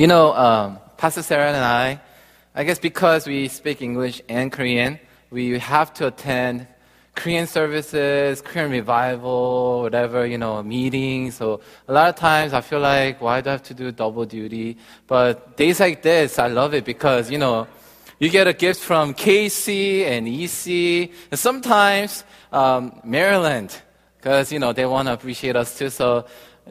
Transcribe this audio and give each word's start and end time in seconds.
You 0.00 0.06
know, 0.06 0.32
um, 0.32 0.78
Pastor 0.96 1.20
Sarah 1.20 1.48
and 1.48 1.62
I, 1.62 2.00
I 2.54 2.64
guess 2.64 2.78
because 2.78 3.26
we 3.26 3.48
speak 3.48 3.82
English 3.82 4.22
and 4.30 4.50
Korean, 4.50 4.98
we 5.28 5.58
have 5.58 5.92
to 5.92 6.06
attend 6.06 6.66
Korean 7.14 7.46
services, 7.46 8.40
Korean 8.40 8.70
revival, 8.70 9.82
whatever, 9.82 10.24
you 10.24 10.38
know, 10.38 10.62
meetings. 10.62 11.34
So 11.34 11.60
a 11.86 11.92
lot 11.92 12.08
of 12.08 12.16
times 12.16 12.54
I 12.54 12.62
feel 12.62 12.80
like, 12.80 13.20
why 13.20 13.42
do 13.42 13.50
I 13.50 13.52
have 13.52 13.62
to 13.64 13.74
do 13.74 13.92
double 13.92 14.24
duty? 14.24 14.78
But 15.06 15.58
days 15.58 15.80
like 15.80 16.00
this, 16.00 16.38
I 16.38 16.46
love 16.46 16.72
it 16.72 16.86
because, 16.86 17.30
you 17.30 17.36
know, 17.36 17.68
you 18.18 18.30
get 18.30 18.46
a 18.46 18.54
gift 18.54 18.80
from 18.80 19.12
KC 19.12 20.06
and 20.06 20.26
EC, 20.26 21.12
and 21.30 21.38
sometimes 21.38 22.24
um, 22.52 23.02
Maryland, 23.04 23.76
because, 24.16 24.50
you 24.50 24.60
know, 24.60 24.72
they 24.72 24.86
want 24.86 25.08
to 25.08 25.12
appreciate 25.12 25.56
us 25.56 25.76
too. 25.76 25.90
So 25.90 26.24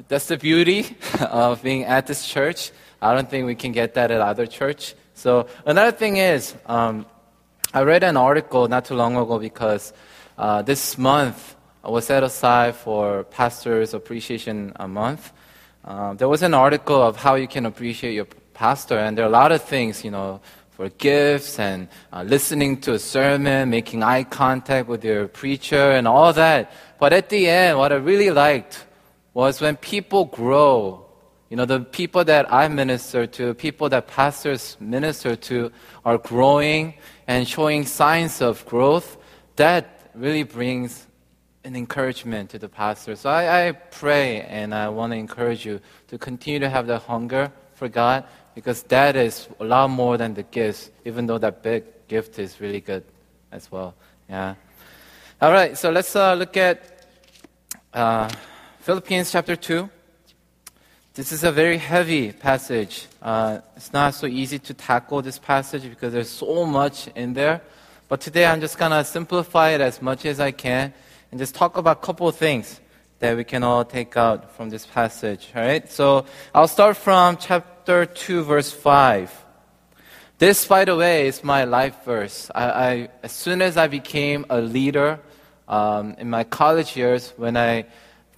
that's 0.07 0.25
the 0.25 0.37
beauty 0.37 0.97
of 1.19 1.61
being 1.61 1.83
at 1.83 2.07
this 2.07 2.25
church. 2.25 2.71
I 3.01 3.13
don't 3.13 3.29
think 3.29 3.45
we 3.45 3.55
can 3.55 3.71
get 3.71 3.93
that 3.93 4.11
at 4.11 4.21
other 4.21 4.45
church. 4.45 4.95
So 5.13 5.47
another 5.65 5.91
thing 5.91 6.17
is, 6.17 6.55
um, 6.65 7.05
I 7.73 7.83
read 7.83 8.03
an 8.03 8.17
article 8.17 8.67
not 8.67 8.85
too 8.85 8.95
long 8.95 9.15
ago 9.15 9.39
because 9.39 9.93
uh, 10.37 10.61
this 10.61 10.97
month 10.97 11.55
was 11.83 12.05
set 12.05 12.23
aside 12.23 12.75
for 12.75 13.23
Pastors 13.25 13.93
Appreciation 13.93 14.73
Month. 14.87 15.31
Uh, 15.83 16.13
there 16.13 16.27
was 16.27 16.43
an 16.43 16.53
article 16.53 17.01
of 17.01 17.15
how 17.15 17.35
you 17.35 17.47
can 17.47 17.65
appreciate 17.65 18.13
your 18.13 18.27
pastor, 18.53 18.97
and 18.97 19.17
there 19.17 19.25
are 19.25 19.29
a 19.29 19.31
lot 19.31 19.51
of 19.51 19.61
things, 19.63 20.03
you 20.03 20.11
know, 20.11 20.41
for 20.71 20.89
gifts 20.89 21.59
and 21.59 21.87
uh, 22.13 22.23
listening 22.23 22.79
to 22.81 22.93
a 22.93 22.99
sermon, 22.99 23.69
making 23.69 24.03
eye 24.03 24.23
contact 24.23 24.87
with 24.87 25.03
your 25.03 25.27
preacher, 25.27 25.91
and 25.91 26.07
all 26.07 26.31
that. 26.33 26.71
But 26.99 27.13
at 27.13 27.29
the 27.29 27.49
end, 27.49 27.77
what 27.77 27.91
I 27.91 27.95
really 27.95 28.29
liked 28.29 28.85
was 29.33 29.61
when 29.61 29.77
people 29.77 30.25
grow. 30.25 31.08
You 31.49 31.57
know, 31.57 31.65
the 31.65 31.79
people 31.79 32.23
that 32.25 32.51
I 32.53 32.67
minister 32.67 33.25
to, 33.25 33.55
people 33.55 33.89
that 33.89 34.07
pastors 34.07 34.77
minister 34.79 35.35
to, 35.35 35.71
are 36.05 36.19
growing 36.19 36.93
and 37.27 37.47
showing 37.47 37.85
signs 37.85 38.41
of 38.41 38.63
growth. 38.67 39.17
That 39.55 40.11
really 40.13 40.43
brings 40.43 41.07
an 41.63 41.75
encouragement 41.75 42.51
to 42.51 42.59
the 42.59 42.69
pastor. 42.69 43.15
So 43.15 43.29
I, 43.29 43.67
I 43.67 43.71
pray 43.71 44.41
and 44.41 44.73
I 44.73 44.89
want 44.89 45.11
to 45.13 45.17
encourage 45.17 45.65
you 45.65 45.81
to 46.07 46.17
continue 46.17 46.59
to 46.59 46.69
have 46.69 46.87
that 46.87 47.01
hunger 47.03 47.51
for 47.73 47.89
God 47.89 48.25
because 48.53 48.83
that 48.83 49.15
is 49.15 49.49
a 49.59 49.63
lot 49.63 49.89
more 49.89 50.17
than 50.17 50.33
the 50.33 50.43
gifts, 50.43 50.91
even 51.05 51.25
though 51.25 51.37
that 51.39 51.63
big 51.63 51.83
gift 52.07 52.37
is 52.37 52.61
really 52.61 52.81
good 52.81 53.03
as 53.51 53.71
well. 53.71 53.95
Yeah. 54.29 54.55
All 55.41 55.51
right, 55.51 55.77
so 55.77 55.89
let's 55.89 56.15
uh, 56.15 56.33
look 56.33 56.57
at 56.57 57.07
uh, 57.93 58.29
Philippians 58.81 59.31
chapter 59.31 59.55
2. 59.55 59.89
This 61.19 61.33
is 61.33 61.43
a 61.43 61.51
very 61.51 61.77
heavy 61.77 62.31
passage. 62.31 63.05
Uh, 63.21 63.59
it's 63.75 63.91
not 63.91 64.13
so 64.13 64.25
easy 64.25 64.57
to 64.57 64.73
tackle 64.73 65.21
this 65.21 65.37
passage 65.37 65.83
because 65.83 66.13
there's 66.13 66.29
so 66.29 66.65
much 66.65 67.09
in 67.09 67.33
there. 67.33 67.59
But 68.07 68.21
today 68.21 68.45
I'm 68.45 68.61
just 68.61 68.77
going 68.77 68.91
to 68.91 69.03
simplify 69.03 69.71
it 69.71 69.81
as 69.81 70.01
much 70.01 70.25
as 70.25 70.39
I 70.39 70.51
can 70.51 70.93
and 71.29 71.37
just 71.37 71.55
talk 71.55 71.75
about 71.75 71.97
a 71.97 72.05
couple 72.05 72.29
of 72.29 72.37
things 72.37 72.79
that 73.19 73.35
we 73.35 73.43
can 73.43 73.63
all 73.63 73.83
take 73.83 74.15
out 74.15 74.55
from 74.55 74.69
this 74.69 74.85
passage. 74.85 75.49
All 75.53 75.61
right? 75.61 75.91
So 75.91 76.23
I'll 76.55 76.69
start 76.69 76.95
from 76.95 77.35
chapter 77.35 78.05
2, 78.05 78.43
verse 78.45 78.71
5. 78.71 79.45
This, 80.37 80.65
by 80.67 80.85
the 80.85 80.95
way, 80.95 81.27
is 81.27 81.43
my 81.43 81.65
life 81.65 81.97
verse. 82.05 82.49
I, 82.55 82.63
I 82.63 83.09
as 83.23 83.33
soon 83.33 83.61
as 83.61 83.75
I 83.75 83.87
became 83.87 84.45
a 84.49 84.61
leader 84.61 85.19
um, 85.67 86.15
in 86.17 86.29
my 86.29 86.45
college 86.45 86.95
years, 86.95 87.33
when 87.35 87.57
I 87.57 87.87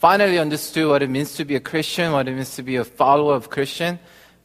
finally 0.02 0.40
understood 0.40 0.90
what 0.90 1.04
it 1.04 1.10
means 1.12 1.36
to 1.36 1.46
be 1.46 1.56
a 1.56 1.60
Christian, 1.60 2.12
what 2.12 2.28
it 2.28 2.34
means 2.34 2.56
to 2.56 2.64
be 2.64 2.76
a 2.78 2.84
follower 2.84 3.36
of 3.36 3.52
Christian, 3.52 4.00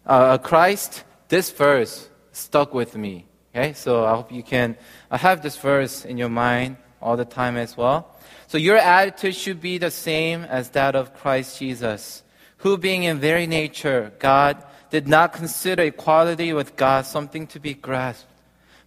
uh, 0.05 0.37
Christ, 0.37 1.03
this 1.29 1.51
verse 1.51 2.11
stuck 2.31 2.75
with 2.75 2.95
me. 2.95 3.25
Okay, 3.55 3.73
so 3.73 4.05
I 4.05 4.15
hope 4.17 4.31
you 4.31 4.43
can 4.43 4.77
have 5.11 5.41
this 5.41 5.57
verse 5.57 6.05
in 6.05 6.19
your 6.19 6.29
mind 6.29 6.77
all 7.01 7.17
the 7.17 7.25
time 7.25 7.57
as 7.57 7.75
well. 7.75 8.15
So 8.49 8.59
your 8.59 8.77
attitude 8.77 9.35
should 9.35 9.63
be 9.63 9.79
the 9.79 9.91
same 9.91 10.45
as 10.45 10.69
that 10.71 10.95
of 10.95 11.15
Christ 11.15 11.59
Jesus, 11.59 12.23
who 12.59 12.77
being 12.77 13.05
in 13.05 13.19
very 13.19 13.47
nature 13.47 14.13
God, 14.19 14.63
did 14.91 15.09
not 15.09 15.33
consider 15.33 15.85
equality 15.85 16.53
with 16.53 16.77
God 16.77 17.07
something 17.07 17.47
to 17.47 17.59
be 17.59 17.73
grasped, 17.73 18.29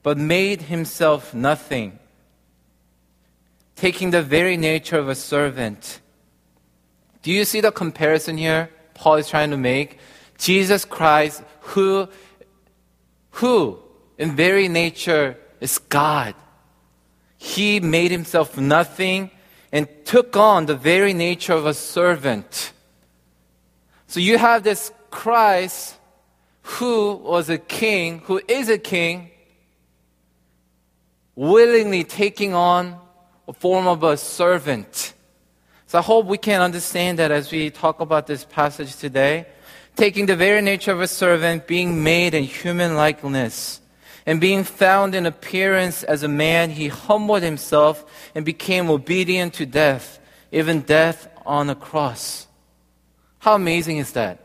but 0.03 0.19
made 0.19 0.61
himself 0.61 1.33
nothing, 1.33 1.97
taking 3.75 4.11
the 4.11 4.21
very 4.21 4.55
nature 4.55 4.99
of 4.99 5.09
a 5.09 5.15
servant. 5.15 5.99
Do 7.21 7.31
you 7.31 7.45
see 7.45 7.61
the 7.61 7.71
comparison 7.71 8.37
here 8.37 8.69
Paul 8.93 9.15
is 9.15 9.29
trying 9.29 9.51
to 9.51 9.57
make? 9.57 9.99
Jesus 10.37 10.85
Christ, 10.85 11.43
who, 11.61 12.07
who 13.31 13.79
in 14.17 14.35
very 14.35 14.67
nature 14.67 15.37
is 15.59 15.77
God. 15.77 16.35
He 17.37 17.79
made 17.79 18.11
himself 18.11 18.57
nothing 18.57 19.31
and 19.71 19.87
took 20.05 20.35
on 20.35 20.65
the 20.65 20.75
very 20.75 21.13
nature 21.13 21.53
of 21.53 21.65
a 21.65 21.73
servant. 21.73 22.73
So 24.07 24.19
you 24.19 24.37
have 24.37 24.63
this 24.63 24.91
Christ 25.11 25.95
who 26.61 27.15
was 27.15 27.49
a 27.49 27.57
king, 27.57 28.19
who 28.25 28.41
is 28.47 28.69
a 28.69 28.77
king, 28.77 29.31
willingly 31.35 32.03
taking 32.03 32.53
on 32.53 32.99
a 33.47 33.53
form 33.53 33.87
of 33.87 34.03
a 34.03 34.17
servant. 34.17 35.13
So 35.89 35.97
I 35.97 36.03
hope 36.03 36.27
we 36.27 36.37
can 36.37 36.61
understand 36.61 37.17
that 37.17 37.31
as 37.31 37.51
we 37.51 37.71
talk 37.71 37.99
about 37.99 38.27
this 38.27 38.45
passage 38.45 38.95
today. 38.95 39.47
Taking 39.95 40.27
the 40.27 40.35
very 40.35 40.61
nature 40.61 40.91
of 40.91 41.01
a 41.01 41.07
servant, 41.07 41.65
being 41.65 42.03
made 42.03 42.35
in 42.35 42.43
human 42.43 42.93
likeness 42.93 43.81
and 44.27 44.39
being 44.39 44.63
found 44.63 45.15
in 45.15 45.25
appearance 45.25 46.03
as 46.03 46.21
a 46.21 46.27
man, 46.27 46.69
he 46.69 46.89
humbled 46.89 47.41
himself 47.41 48.05
and 48.35 48.45
became 48.45 48.87
obedient 48.87 49.55
to 49.55 49.65
death, 49.65 50.19
even 50.51 50.81
death 50.81 51.27
on 51.43 51.71
a 51.71 51.75
cross. 51.75 52.45
How 53.39 53.55
amazing 53.55 53.97
is 53.97 54.11
that? 54.11 54.37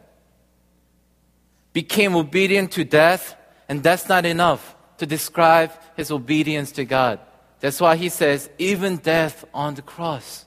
Became 1.75 2.16
obedient 2.16 2.72
to 2.72 2.84
death, 2.84 3.37
and 3.69 3.82
that's 3.82 4.09
not 4.09 4.25
enough 4.25 4.75
to 4.97 5.05
describe 5.05 5.72
his 5.94 6.11
obedience 6.11 6.72
to 6.72 6.87
God. 6.87 7.21
That's 7.61 7.82
why 7.82 7.97
he 7.97 8.09
says, 8.09 8.49
even 8.56 8.97
death 8.97 9.44
on 9.53 9.75
the 9.75 9.82
cross. 9.82 10.44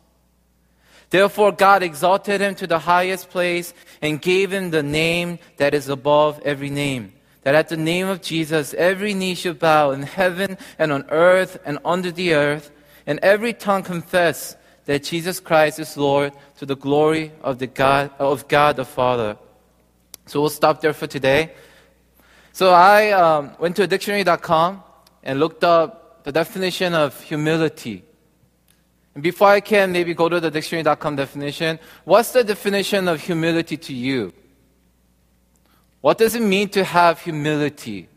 Therefore, 1.10 1.52
God 1.52 1.84
exalted 1.84 2.42
him 2.42 2.56
to 2.56 2.68
the 2.68 2.80
highest 2.80 3.30
place 3.30 3.74
and 4.02 4.22
gave 4.22 4.52
him 4.52 4.72
the 4.72 4.84
name 4.84 5.40
that 5.58 5.74
is 5.74 5.88
above 5.88 6.42
every 6.44 6.70
name 6.70 7.14
that 7.48 7.56
at 7.56 7.70
the 7.70 7.78
name 7.78 8.08
of 8.10 8.22
Jesus, 8.22 8.74
every 8.74 9.14
knee 9.14 9.34
should 9.34 9.58
bow 9.58 9.92
in 9.92 10.04
heaven 10.04 10.58
and 10.78 10.92
on 10.92 11.06
earth 11.08 11.58
and 11.64 11.80
under 11.86 12.12
the 12.12 12.34
earth, 12.34 12.72
and 13.06 13.20
every 13.24 13.54
tongue 13.54 13.84
confess 13.84 14.58
that 14.84 15.04
Jesus 15.04 15.40
Christ 15.40 15.80
is 15.80 15.96
Lord 15.96 16.34
to 16.58 16.66
the 16.66 16.76
glory 16.76 17.32
of, 17.42 17.60
the 17.60 17.68
God, 17.68 18.12
of 18.20 18.50
God 18.50 18.76
the 18.76 18.84
Father. 18.84 19.38
So 20.26 20.42
we'll 20.42 20.50
stop 20.50 20.82
there 20.82 20.92
for 20.92 21.08
today. 21.08 21.54
So 22.52 22.74
I 22.74 23.12
um, 23.12 23.56
went 23.60 23.78
to 23.78 23.84
a 23.84 23.88
dictionary.com 23.88 24.84
and 25.24 25.40
looked 25.40 25.64
up 25.64 26.26
the 26.26 26.34
definition 26.34 26.94
of 26.94 27.18
humility. 27.22 28.04
Before 29.20 29.48
I 29.48 29.62
can 29.62 29.92
maybe 29.92 30.14
go 30.14 30.30
to 30.30 30.40
the 30.40 30.52
dictionary.com 30.52 31.16
definition, 31.16 31.80
what's 32.06 32.32
the 32.32 32.44
definition 32.44 33.08
of 33.08 33.22
humility 33.22 33.78
to 33.78 33.94
you? 33.94 34.34
What 36.02 36.20
does 36.20 36.36
it 36.36 36.42
mean 36.42 36.70
to 36.70 36.84
have 36.84 37.22
humility? 37.22 38.10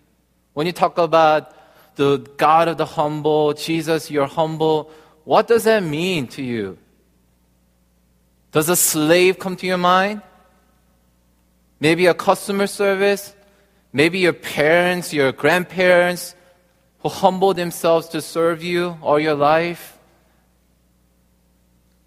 When 0.52 0.66
you 0.66 0.72
talk 0.72 0.98
about 0.98 1.54
the 1.96 2.18
God 2.36 2.68
of 2.68 2.76
the 2.76 2.84
humble, 2.84 3.54
Jesus, 3.54 4.10
you're 4.10 4.26
humble, 4.26 4.90
what 5.24 5.48
does 5.48 5.64
that 5.64 5.82
mean 5.82 6.26
to 6.28 6.42
you? 6.42 6.76
Does 8.52 8.68
a 8.68 8.76
slave 8.76 9.38
come 9.38 9.56
to 9.56 9.66
your 9.66 9.78
mind? 9.78 10.22
Maybe 11.78 12.06
a 12.06 12.14
customer 12.14 12.66
service? 12.66 13.34
Maybe 13.92 14.18
your 14.18 14.34
parents, 14.34 15.12
your 15.12 15.32
grandparents 15.32 16.34
who 16.98 17.08
humble 17.08 17.54
themselves 17.54 18.08
to 18.08 18.20
serve 18.20 18.62
you 18.62 18.98
all 19.00 19.18
your 19.18 19.34
life? 19.34 19.96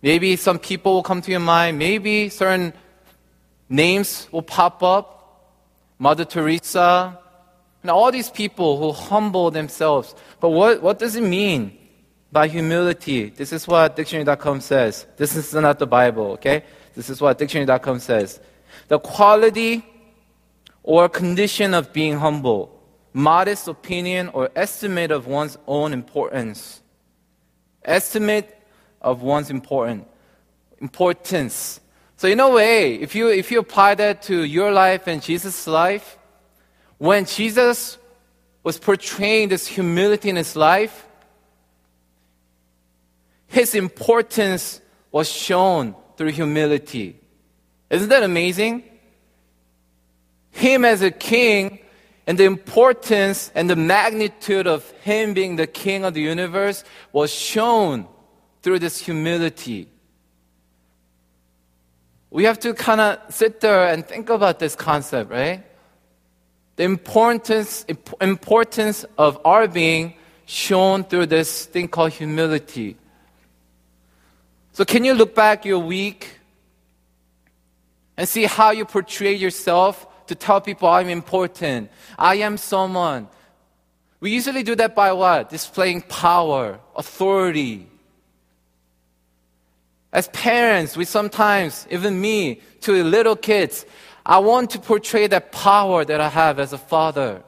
Maybe 0.03 0.35
some 0.35 0.59
people 0.59 0.93
will 0.93 1.03
come 1.03 1.21
to 1.23 1.31
your 1.31 1.39
mind. 1.39 1.79
Maybe 1.79 2.29
certain 2.29 2.73
names 3.69 4.27
will 4.31 4.43
pop 4.43 4.83
up. 4.83 5.13
Mother 6.03 6.25
Teresa, 6.25 7.17
and 7.81 7.89
all 7.89 8.11
these 8.11 8.29
people 8.29 8.77
who 8.77 8.91
humble 8.91 9.51
themselves. 9.51 10.13
But 10.41 10.49
what, 10.49 10.81
what 10.81 10.99
does 10.99 11.15
it 11.15 11.23
mean 11.23 11.77
by 12.29 12.49
humility? 12.49 13.29
This 13.29 13.53
is 13.53 13.65
what 13.67 13.95
dictionary.com 13.95 14.59
says. 14.59 15.05
This 15.15 15.35
is 15.37 15.53
not 15.53 15.79
the 15.79 15.87
Bible, 15.87 16.31
okay? 16.33 16.65
This 16.93 17.09
is 17.09 17.21
what 17.21 17.37
dictionary.com 17.37 17.99
says. 17.99 18.41
The 18.89 18.99
quality 18.99 19.85
or 20.83 21.07
condition 21.07 21.73
of 21.73 21.93
being 21.93 22.17
humble, 22.19 22.83
modest 23.13 23.69
opinion 23.69 24.29
or 24.33 24.49
estimate 24.57 25.11
of 25.11 25.27
one's 25.27 25.57
own 25.67 25.93
importance. 25.93 26.81
Estimate 27.85 28.52
of 29.03 29.21
one's 29.21 29.49
important 29.49 30.07
importance. 30.83 31.79
So 32.17 32.27
in 32.27 32.39
a 32.39 32.49
way, 32.49 32.95
if 32.95 33.15
you, 33.15 33.29
if 33.29 33.51
you 33.51 33.59
apply 33.59 33.95
that 33.95 34.21
to 34.23 34.43
your 34.43 34.71
life 34.71 35.07
and 35.07 35.21
Jesus' 35.21 35.65
life, 35.65 36.17
when 36.97 37.25
Jesus 37.25 37.97
was 38.63 38.77
portraying 38.77 39.49
this 39.49 39.65
humility 39.65 40.29
in 40.29 40.35
his 40.35 40.55
life, 40.55 41.07
his 43.47 43.75
importance 43.75 44.81
was 45.11 45.29
shown 45.29 45.95
through 46.17 46.31
humility. 46.31 47.19
Isn't 47.89 48.09
that 48.09 48.23
amazing? 48.23 48.83
Him 50.51 50.85
as 50.85 51.01
a 51.01 51.11
king 51.11 51.79
and 52.27 52.37
the 52.37 52.45
importance 52.45 53.51
and 53.55 53.69
the 53.69 53.75
magnitude 53.75 54.67
of 54.67 54.89
him 55.01 55.33
being 55.33 55.55
the 55.55 55.67
king 55.67 56.03
of 56.03 56.13
the 56.13 56.21
universe 56.21 56.83
was 57.11 57.33
shown 57.33 58.07
through 58.63 58.79
this 58.79 58.97
humility. 58.97 59.87
We 62.31 62.45
have 62.45 62.57
to 62.61 62.73
kind 62.73 62.99
of 62.99 63.19
sit 63.29 63.59
there 63.59 63.87
and 63.87 64.07
think 64.07 64.29
about 64.29 64.57
this 64.57 64.75
concept, 64.75 65.29
right? 65.29 65.63
The 66.77 66.83
importance, 66.83 67.85
importance 68.19 69.05
of 69.17 69.39
our 69.45 69.67
being 69.67 70.15
shown 70.45 71.03
through 71.03 71.27
this 71.27 71.65
thing 71.65 71.87
called 71.87 72.13
humility. 72.13 72.97
So, 74.71 74.83
can 74.83 75.05
you 75.05 75.13
look 75.13 75.35
back 75.35 75.65
your 75.65 75.77
week 75.77 76.39
and 78.17 78.27
see 78.27 78.45
how 78.45 78.71
you 78.71 78.85
portray 78.85 79.33
yourself 79.33 80.25
to 80.25 80.33
tell 80.33 80.59
people 80.61 80.87
I'm 80.89 81.09
important? 81.09 81.91
I 82.17 82.35
am 82.35 82.57
someone. 82.57 83.27
We 84.19 84.31
usually 84.31 84.63
do 84.63 84.73
that 84.75 84.95
by 84.95 85.11
what? 85.13 85.49
Displaying 85.49 86.01
power, 86.03 86.79
authority. 86.95 87.87
As 90.13 90.27
parents, 90.29 90.95
we 90.95 91.05
sometimes, 91.05 91.87
even 91.89 92.21
me, 92.21 92.61
to 92.81 93.03
little 93.03 93.35
kids, 93.35 93.85
I 94.25 94.37
want 94.37 94.69
to 94.71 94.79
portray 94.79 95.27
that 95.27 95.51
power 95.51 96.05
that 96.05 96.21
I 96.21 96.29
have 96.29 96.59
as 96.59 96.71
a 96.71 96.77
father. 96.77 97.43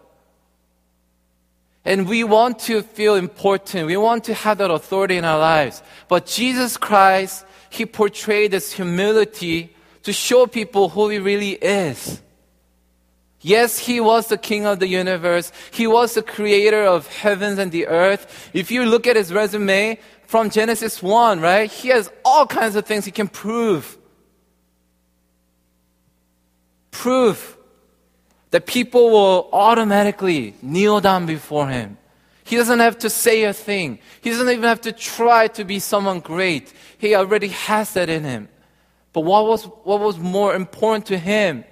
And 1.85 2.09
we 2.09 2.23
want 2.23 2.57
to 2.61 2.81
feel 2.81 3.15
important. 3.15 3.85
We 3.85 3.97
want 3.97 4.23
to 4.25 4.33
have 4.33 4.57
that 4.57 4.71
authority 4.71 5.17
in 5.17 5.23
our 5.23 5.37
lives. 5.37 5.83
But 6.07 6.25
Jesus 6.25 6.75
Christ, 6.75 7.45
He 7.69 7.85
portrayed 7.85 8.49
this 8.49 8.71
humility 8.71 9.75
to 10.01 10.11
show 10.11 10.47
people 10.47 10.89
who 10.89 11.09
He 11.09 11.19
really 11.19 11.51
is. 11.51 12.19
Yes, 13.41 13.77
He 13.77 14.01
was 14.01 14.25
the 14.27 14.39
King 14.39 14.65
of 14.65 14.79
the 14.79 14.87
universe. 14.87 15.51
He 15.69 15.85
was 15.85 16.15
the 16.15 16.23
creator 16.23 16.83
of 16.83 17.05
heavens 17.05 17.59
and 17.59 17.71
the 17.71 17.85
earth. 17.85 18.49
If 18.53 18.71
you 18.71 18.85
look 18.85 19.05
at 19.05 19.15
His 19.15 19.31
resume 19.31 19.99
from 20.27 20.49
Genesis 20.49 21.01
1, 21.01 21.39
right? 21.39 21.69
He 21.69 21.89
has 21.89 22.11
all 22.23 22.45
kinds 22.45 22.75
of 22.75 22.85
things 22.85 23.05
He 23.05 23.11
can 23.11 23.27
prove. 23.27 23.97
Prove 26.91 27.55
that 28.55 28.65
people 28.65 29.09
will 29.09 29.49
automatically 29.51 30.55
kneel 30.61 31.01
down 31.01 31.25
before 31.25 31.67
him. 31.67 31.97
He 32.45 32.55
doesn't 32.55 32.79
have 32.79 32.97
to 32.99 33.09
say 33.09 33.43
a 33.43 33.51
thing. 33.51 33.99
He 34.21 34.29
doesn't 34.29 34.49
even 34.49 34.63
have 34.63 34.79
to 34.81 34.93
try 34.93 35.47
to 35.49 35.65
be 35.65 35.79
someone 35.79 36.21
great. 36.21 36.71
He 36.97 37.15
already 37.15 37.49
has 37.49 37.93
that 37.95 38.07
in 38.07 38.23
him. 38.23 38.47
But 39.11 39.21
what 39.21 39.45
was, 39.45 39.65
what 39.83 39.99
was 39.99 40.17
more 40.17 40.55
important 40.55 41.07
to 41.07 41.17
him, 41.17 41.65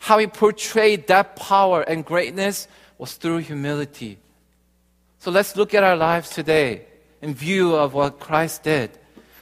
how 0.00 0.18
he 0.18 0.26
portrayed 0.26 1.06
that 1.06 1.36
power 1.36 1.80
and 1.80 2.04
greatness, 2.04 2.68
was 2.98 3.14
through 3.14 3.38
humility. 3.38 4.18
So 5.20 5.30
let's 5.30 5.56
look 5.56 5.72
at 5.72 5.82
our 5.82 5.96
lives 5.96 6.28
today 6.28 6.84
in 7.22 7.34
view 7.34 7.74
of 7.74 7.94
what 7.94 8.20
Christ 8.20 8.62
did. 8.62 8.90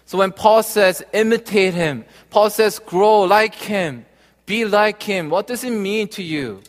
So 0.05 0.19
when 0.19 0.33
Paul 0.33 0.63
says, 0.63 1.03
imitate 1.13 1.75
him, 1.75 2.05
Paul 2.31 2.51
says, 2.51 2.79
grow 2.79 3.23
like 3.23 3.55
him, 3.55 4.07
be 4.47 4.65
like 4.65 5.03
him, 5.03 5.31
what 5.31 5.47
does 5.47 5.65
it 5.65 5.71
mean 5.71 6.09
to 6.09 6.23
you? 6.23 6.63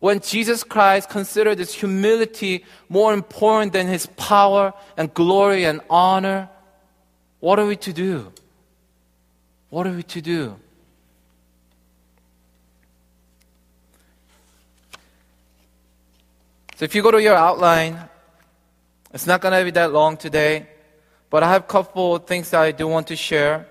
When 0.00 0.20
Jesus 0.20 0.64
Christ 0.64 1.10
considered 1.10 1.58
his 1.58 1.74
humility 1.74 2.64
more 2.88 3.12
important 3.12 3.72
than 3.72 3.86
his 3.86 4.06
power 4.06 4.72
and 4.96 5.12
glory 5.12 5.64
and 5.64 5.80
honor, 5.88 6.48
what 7.38 7.58
are 7.58 7.66
we 7.66 7.76
to 7.76 7.92
do? 7.92 8.32
What 9.68 9.86
are 9.86 9.92
we 9.92 10.02
to 10.02 10.20
do? 10.20 10.56
So 16.76 16.84
if 16.84 16.94
you 16.94 17.02
go 17.02 17.10
to 17.10 17.22
your 17.22 17.36
outline, 17.36 18.08
it's 19.12 19.26
not 19.26 19.40
going 19.40 19.58
to 19.58 19.64
be 19.64 19.70
that 19.72 19.92
long 19.92 20.16
today, 20.16 20.68
but 21.30 21.42
I 21.42 21.52
have 21.52 21.62
a 21.62 21.66
couple 21.66 22.16
of 22.16 22.26
things 22.26 22.50
that 22.50 22.60
I 22.60 22.72
do 22.72 22.86
want 22.86 23.08
to 23.08 23.16
share. 23.16 23.66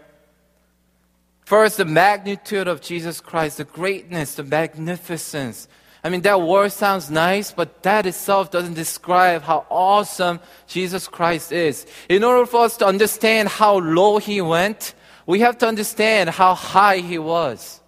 First, 1.46 1.78
the 1.78 1.86
magnitude 1.86 2.68
of 2.68 2.82
Jesus 2.82 3.22
Christ, 3.22 3.58
the 3.58 3.64
greatness, 3.64 4.36
the 4.36 4.44
magnificence, 4.44 5.68
I 6.04 6.10
mean, 6.10 6.22
that 6.22 6.42
word 6.42 6.72
sounds 6.72 7.10
nice, 7.12 7.52
but 7.52 7.84
that 7.84 8.06
itself 8.06 8.52
doesn't 8.52 8.76
describe 8.76 9.42
how 9.42 9.66
awesome 9.70 10.40
Jesus 10.68 11.08
Christ 11.08 11.52
is. 11.52 11.86
In 12.08 12.24
order 12.24 12.46
for 12.46 12.64
us 12.64 12.78
to 12.78 12.86
understand 12.86 13.50
how 13.50 13.80
low 13.80 14.18
he 14.18 14.40
went, 14.40 14.94
we 15.26 15.42
have 15.42 15.58
to 15.58 15.68
understand 15.68 16.30
how 16.30 16.56
high 16.56 16.98
he 16.98 17.20
was. 17.20 17.82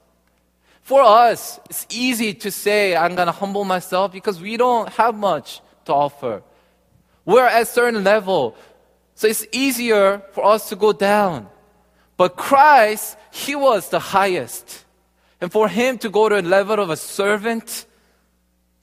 For 0.82 1.02
us, 1.02 1.60
it's 1.70 1.88
easy 1.90 2.34
to 2.34 2.52
say, 2.52 2.96
I'm 2.96 3.16
going 3.16 3.28
to 3.28 3.32
humble 3.32 3.64
myself 3.64 4.12
because 4.12 4.42
we 4.42 4.58
don't 4.58 4.90
have 4.90 5.16
much 5.16 5.62
to 5.86 5.94
offer. 5.94 6.44
We're 7.26 7.46
at 7.46 7.62
a 7.62 7.66
certain 7.66 8.04
level. 8.04 8.56
So 9.16 9.28
it's 9.28 9.46
easier 9.52 10.22
for 10.32 10.46
us 10.46 10.70
to 10.70 10.76
go 10.76 10.94
down. 10.94 11.48
But 12.18 12.36
Christ, 12.36 13.18
He 13.32 13.56
was 13.56 13.90
the 13.90 14.00
highest. 14.00 14.86
And 15.40 15.52
for 15.52 15.68
Him 15.68 15.98
to 16.00 16.10
go 16.10 16.30
to 16.30 16.40
a 16.40 16.42
level 16.42 16.80
of 16.80 16.90
a 16.90 16.98
servant, 16.98 17.86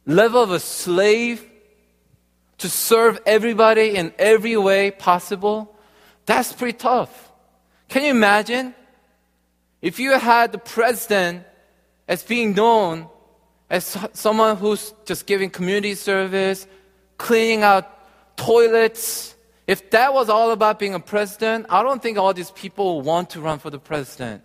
level 0.07 0.43
of 0.43 0.51
a 0.51 0.61
slave 0.61 1.45
to 2.59 2.69
serve 2.69 3.21
everybody 3.27 3.95
in 3.95 4.13
every 4.19 4.57
way 4.57 4.91
possible, 4.91 5.77
that's 6.27 6.53
pretty 6.53 6.77
tough. 6.77 7.33
Can 7.89 8.05
you 8.05 8.11
imagine? 8.11 8.75
If 9.81 9.99
you 10.01 10.19
had 10.19 10.53
the 10.53 10.59
president 10.59 11.45
as 12.09 12.23
being 12.23 12.55
known 12.55 13.09
as 13.71 13.97
someone 14.13 14.57
who's 14.57 14.93
just 15.05 15.27
giving 15.27 15.51
community 15.51 15.95
service, 15.95 16.67
cleaning 17.17 17.63
out 17.63 17.98
toilets, 18.39 19.35
if 19.67 19.91
that 19.91 20.15
was 20.15 20.31
all 20.31 20.51
about 20.53 20.79
being 20.79 20.95
a 20.95 21.01
president, 21.01 21.67
I 21.69 21.83
don't 21.83 22.01
think 22.01 22.17
all 22.17 22.33
these 22.33 22.51
people 22.53 23.03
want 23.03 23.31
to 23.31 23.43
run 23.43 23.59
for 23.59 23.69
the 23.69 23.79
president. 23.79 24.43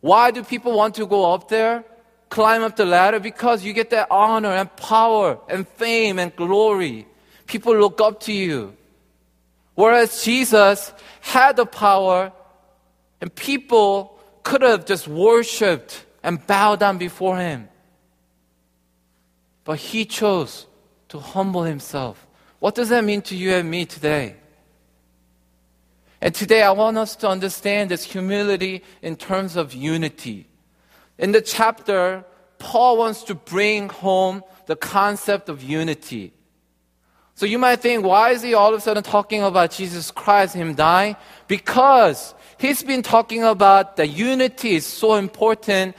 Why 0.00 0.30
do 0.30 0.42
people 0.42 0.72
want 0.72 0.94
to 0.94 1.06
go 1.06 1.34
up 1.34 1.48
there? 1.48 1.84
climb 2.32 2.62
up 2.62 2.76
the 2.76 2.86
ladder 2.86 3.20
because 3.20 3.62
you 3.62 3.74
get 3.74 3.90
that 3.90 4.06
honor 4.10 4.48
and 4.48 4.74
power 4.76 5.38
and 5.48 5.68
fame 5.68 6.18
and 6.18 6.34
glory. 6.34 7.06
People 7.46 7.76
look 7.76 8.00
up 8.00 8.20
to 8.20 8.32
you. 8.32 8.74
Whereas 9.74 10.24
Jesus 10.24 10.94
had 11.20 11.56
the 11.56 11.66
power 11.66 12.32
and 13.20 13.32
people 13.34 14.18
could 14.42 14.62
have 14.62 14.86
just 14.86 15.06
worshiped 15.06 16.06
and 16.22 16.44
bowed 16.46 16.80
down 16.80 16.96
before 16.96 17.36
him. 17.36 17.68
But 19.64 19.78
he 19.78 20.06
chose 20.06 20.66
to 21.10 21.18
humble 21.18 21.64
himself. 21.64 22.26
What 22.62 22.76
does 22.76 22.90
that 22.90 23.02
mean 23.02 23.22
to 23.22 23.34
you 23.34 23.54
and 23.54 23.68
me 23.68 23.84
today? 23.86 24.36
And 26.20 26.32
today 26.32 26.62
I 26.62 26.70
want 26.70 26.96
us 26.96 27.16
to 27.16 27.28
understand 27.28 27.90
this 27.90 28.04
humility 28.04 28.84
in 29.02 29.16
terms 29.16 29.56
of 29.56 29.74
unity. 29.74 30.46
In 31.18 31.32
the 31.32 31.40
chapter, 31.40 32.24
Paul 32.60 32.98
wants 32.98 33.24
to 33.24 33.34
bring 33.34 33.88
home 33.88 34.44
the 34.66 34.76
concept 34.76 35.48
of 35.48 35.60
unity. 35.60 36.34
So 37.34 37.46
you 37.46 37.58
might 37.58 37.80
think, 37.80 38.04
why 38.04 38.30
is 38.30 38.42
he 38.42 38.54
all 38.54 38.72
of 38.72 38.78
a 38.78 38.80
sudden 38.80 39.02
talking 39.02 39.42
about 39.42 39.72
Jesus 39.72 40.12
Christ, 40.12 40.54
him 40.54 40.76
dying? 40.76 41.16
Because 41.48 42.32
he's 42.58 42.84
been 42.84 43.02
talking 43.02 43.42
about 43.42 43.96
the 43.96 44.06
unity 44.06 44.76
is 44.76 44.86
so 44.86 45.16
important. 45.16 45.96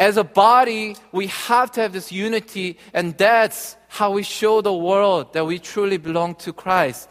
As 0.00 0.16
a 0.16 0.24
body, 0.24 0.96
we 1.12 1.26
have 1.26 1.72
to 1.72 1.82
have 1.82 1.92
this 1.92 2.10
unity, 2.10 2.78
and 2.94 3.16
that's 3.18 3.76
how 3.86 4.12
we 4.12 4.22
show 4.22 4.62
the 4.62 4.72
world 4.72 5.34
that 5.34 5.44
we 5.44 5.58
truly 5.58 5.98
belong 5.98 6.36
to 6.36 6.54
Christ. 6.54 7.06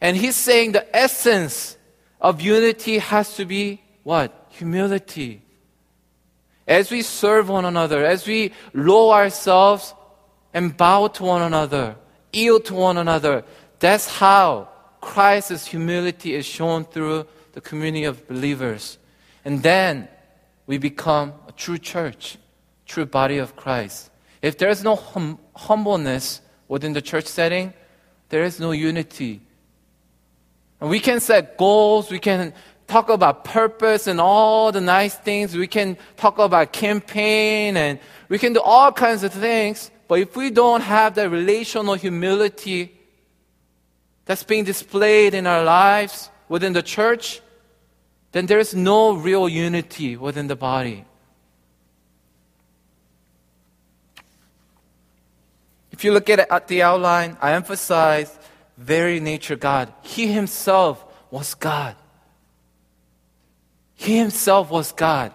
And 0.00 0.16
he's 0.16 0.36
saying 0.36 0.70
the 0.70 0.96
essence 0.96 1.76
of 2.20 2.40
unity 2.40 2.98
has 2.98 3.34
to 3.34 3.44
be 3.44 3.82
what? 4.04 4.46
Humility. 4.50 5.42
As 6.68 6.92
we 6.92 7.02
serve 7.02 7.48
one 7.48 7.64
another, 7.64 8.06
as 8.06 8.24
we 8.24 8.52
lower 8.72 9.14
ourselves 9.14 9.94
and 10.52 10.76
bow 10.76 11.08
to 11.08 11.24
one 11.24 11.42
another, 11.42 11.96
yield 12.32 12.66
to 12.66 12.74
one 12.74 12.98
another, 12.98 13.42
that's 13.80 14.06
how 14.06 14.68
Christ's 15.00 15.66
humility 15.66 16.36
is 16.36 16.46
shown 16.46 16.84
through 16.84 17.26
the 17.52 17.60
community 17.60 18.04
of 18.04 18.28
believers. 18.28 18.96
And 19.44 19.60
then 19.60 20.08
we 20.66 20.78
become 20.78 21.34
a 21.48 21.52
true 21.52 21.78
church, 21.78 22.38
true 22.86 23.06
body 23.06 23.38
of 23.38 23.56
Christ. 23.56 24.10
If 24.42 24.58
there 24.58 24.68
is 24.68 24.82
no 24.82 24.96
hum- 24.96 25.38
humbleness 25.54 26.40
within 26.68 26.92
the 26.92 27.02
church 27.02 27.26
setting, 27.26 27.72
there 28.28 28.44
is 28.44 28.58
no 28.58 28.72
unity. 28.72 29.40
And 30.80 30.90
we 30.90 31.00
can 31.00 31.20
set 31.20 31.56
goals, 31.56 32.10
we 32.10 32.18
can 32.18 32.52
talk 32.86 33.08
about 33.08 33.44
purpose 33.44 34.06
and 34.06 34.20
all 34.20 34.72
the 34.72 34.80
nice 34.80 35.14
things. 35.14 35.56
We 35.56 35.66
can 35.66 35.96
talk 36.16 36.38
about 36.38 36.72
campaign 36.72 37.76
and 37.76 37.98
we 38.28 38.38
can 38.38 38.52
do 38.52 38.60
all 38.60 38.92
kinds 38.92 39.22
of 39.24 39.32
things. 39.32 39.90
But 40.08 40.20
if 40.20 40.36
we 40.36 40.50
don't 40.50 40.82
have 40.82 41.14
that 41.14 41.30
relational 41.30 41.94
humility 41.94 42.98
that's 44.26 44.44
being 44.44 44.64
displayed 44.64 45.34
in 45.34 45.46
our 45.46 45.64
lives 45.64 46.30
within 46.48 46.72
the 46.72 46.82
church, 46.82 47.40
then 48.34 48.46
there 48.46 48.58
is 48.58 48.74
no 48.74 49.12
real 49.12 49.48
unity 49.48 50.16
within 50.16 50.48
the 50.48 50.56
body. 50.56 51.04
If 55.92 56.02
you 56.02 56.12
look 56.12 56.28
at, 56.28 56.40
it, 56.40 56.48
at 56.50 56.66
the 56.66 56.82
outline, 56.82 57.36
I 57.40 57.52
emphasize 57.52 58.36
very 58.76 59.20
nature 59.20 59.54
God. 59.54 59.92
He 60.02 60.26
himself 60.26 61.04
was 61.30 61.54
God. 61.54 61.94
He 63.94 64.18
himself 64.18 64.68
was 64.68 64.90
God. 64.90 65.30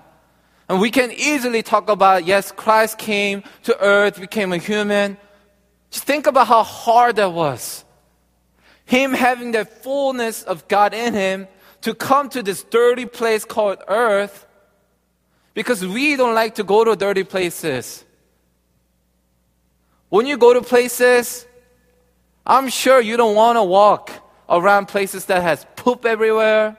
And 0.68 0.82
we 0.82 0.92
can 0.92 1.14
easily 1.14 1.64
talk 1.64 1.90
about, 1.90 2.26
yes, 2.26 2.52
Christ 2.52 2.98
came 2.98 3.44
to 3.64 3.80
earth, 3.80 4.20
became 4.20 4.52
a 4.52 4.58
human. 4.58 5.16
Just 5.90 6.04
think 6.04 6.28
about 6.28 6.48
how 6.48 6.64
hard 6.64 7.16
that 7.16 7.32
was. 7.32 7.86
Him 8.84 9.14
having 9.14 9.54
the 9.54 9.64
fullness 9.64 10.44
of 10.44 10.68
God 10.68 10.94
in 10.94 11.14
him 11.14 11.48
to 11.82 11.94
come 11.94 12.30
to 12.30 12.44
this 12.44 12.64
dirty 12.64 13.06
place 13.06 13.46
called 13.46 13.80
earth 13.88 14.46
because 15.54 15.86
we 15.86 16.16
don't 16.16 16.36
like 16.36 16.56
to 16.56 16.64
go 16.64 16.84
to 16.84 16.96
dirty 16.96 17.24
places. 17.24 18.04
When 20.10 20.26
you 20.26 20.38
go 20.38 20.54
to 20.54 20.62
places, 20.62 21.46
I'm 22.46 22.70
sure 22.70 23.00
you 23.00 23.16
don't 23.18 23.36
want 23.36 23.58
to 23.58 23.64
walk 23.64 24.12
around 24.50 24.88
places 24.88 25.26
that 25.26 25.44
has 25.44 25.66
poop 25.76 26.06
everywhere, 26.06 26.78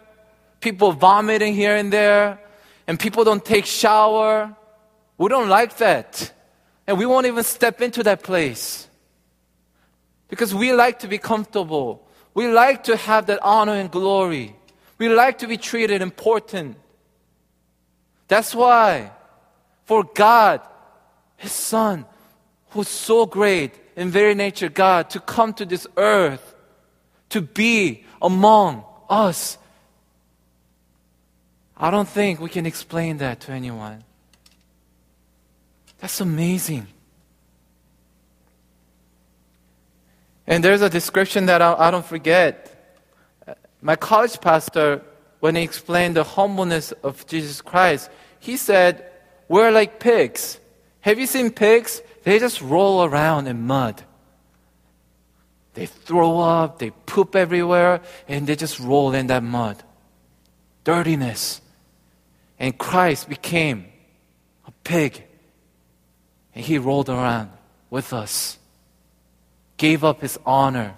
people 0.60 0.92
vomiting 0.92 1.54
here 1.54 1.76
and 1.76 1.92
there, 1.92 2.40
and 2.86 2.98
people 2.98 3.22
don't 3.22 3.44
take 3.44 3.66
shower. 3.66 4.54
We 5.16 5.28
don't 5.28 5.48
like 5.48 5.76
that. 5.76 6.32
And 6.86 6.98
we 6.98 7.06
won't 7.06 7.26
even 7.26 7.44
step 7.44 7.80
into 7.80 8.02
that 8.02 8.22
place. 8.24 8.88
Because 10.28 10.54
we 10.54 10.72
like 10.72 11.00
to 11.00 11.08
be 11.08 11.18
comfortable. 11.18 12.06
We 12.34 12.48
like 12.48 12.84
to 12.84 12.96
have 12.96 13.26
that 13.26 13.40
honor 13.42 13.74
and 13.74 13.90
glory. 13.90 14.56
We 15.00 15.08
like 15.08 15.38
to 15.38 15.46
be 15.46 15.56
treated 15.56 16.02
important. 16.02 16.76
That's 18.28 18.54
why, 18.54 19.12
for 19.86 20.04
God, 20.04 20.60
His 21.38 21.52
Son, 21.52 22.04
who's 22.68 22.88
so 22.88 23.24
great 23.24 23.72
in 23.96 24.10
very 24.10 24.34
nature, 24.34 24.68
God, 24.68 25.08
to 25.10 25.18
come 25.18 25.54
to 25.54 25.64
this 25.64 25.86
earth, 25.96 26.54
to 27.30 27.40
be 27.40 28.04
among 28.20 28.84
us. 29.08 29.56
I 31.78 31.90
don't 31.90 32.06
think 32.06 32.38
we 32.38 32.50
can 32.50 32.66
explain 32.66 33.16
that 33.18 33.40
to 33.40 33.52
anyone. 33.52 34.04
That's 35.98 36.20
amazing. 36.20 36.86
And 40.46 40.62
there's 40.62 40.82
a 40.82 40.90
description 40.90 41.46
that 41.46 41.62
I, 41.62 41.74
I 41.88 41.90
don't 41.90 42.04
forget. 42.04 42.69
My 43.82 43.96
college 43.96 44.40
pastor, 44.40 45.02
when 45.40 45.56
he 45.56 45.62
explained 45.62 46.16
the 46.16 46.24
humbleness 46.24 46.92
of 47.02 47.26
Jesus 47.26 47.60
Christ, 47.60 48.10
he 48.38 48.56
said, 48.56 49.04
We're 49.48 49.70
like 49.70 50.00
pigs. 50.00 50.58
Have 51.00 51.18
you 51.18 51.26
seen 51.26 51.50
pigs? 51.50 52.02
They 52.24 52.38
just 52.38 52.60
roll 52.60 53.04
around 53.04 53.46
in 53.46 53.66
mud. 53.66 54.02
They 55.74 55.86
throw 55.86 56.40
up, 56.40 56.78
they 56.78 56.90
poop 56.90 57.36
everywhere, 57.36 58.02
and 58.28 58.46
they 58.46 58.56
just 58.56 58.78
roll 58.80 59.14
in 59.14 59.28
that 59.28 59.42
mud. 59.42 59.82
Dirtiness. 60.84 61.60
And 62.58 62.76
Christ 62.76 63.28
became 63.28 63.86
a 64.66 64.72
pig. 64.84 65.24
And 66.54 66.64
he 66.64 66.78
rolled 66.78 67.08
around 67.08 67.50
with 67.88 68.12
us, 68.12 68.58
gave 69.76 70.04
up 70.04 70.20
his 70.20 70.38
honor. 70.44 70.96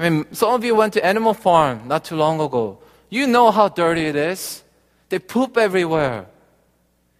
I 0.00 0.08
mean, 0.08 0.32
some 0.32 0.54
of 0.54 0.64
you 0.64 0.74
went 0.74 0.94
to 0.94 1.04
Animal 1.04 1.34
Farm 1.34 1.86
not 1.86 2.06
too 2.06 2.16
long 2.16 2.40
ago. 2.40 2.78
You 3.10 3.26
know 3.26 3.50
how 3.50 3.68
dirty 3.68 4.06
it 4.06 4.16
is. 4.16 4.62
They 5.10 5.18
poop 5.18 5.58
everywhere. 5.58 6.24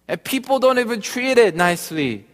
And 0.07 0.23
people 0.23 0.57
don't 0.57 0.79
even 0.79 0.99
treat 0.99 1.37
it 1.37 1.55
nicely. 1.55 2.25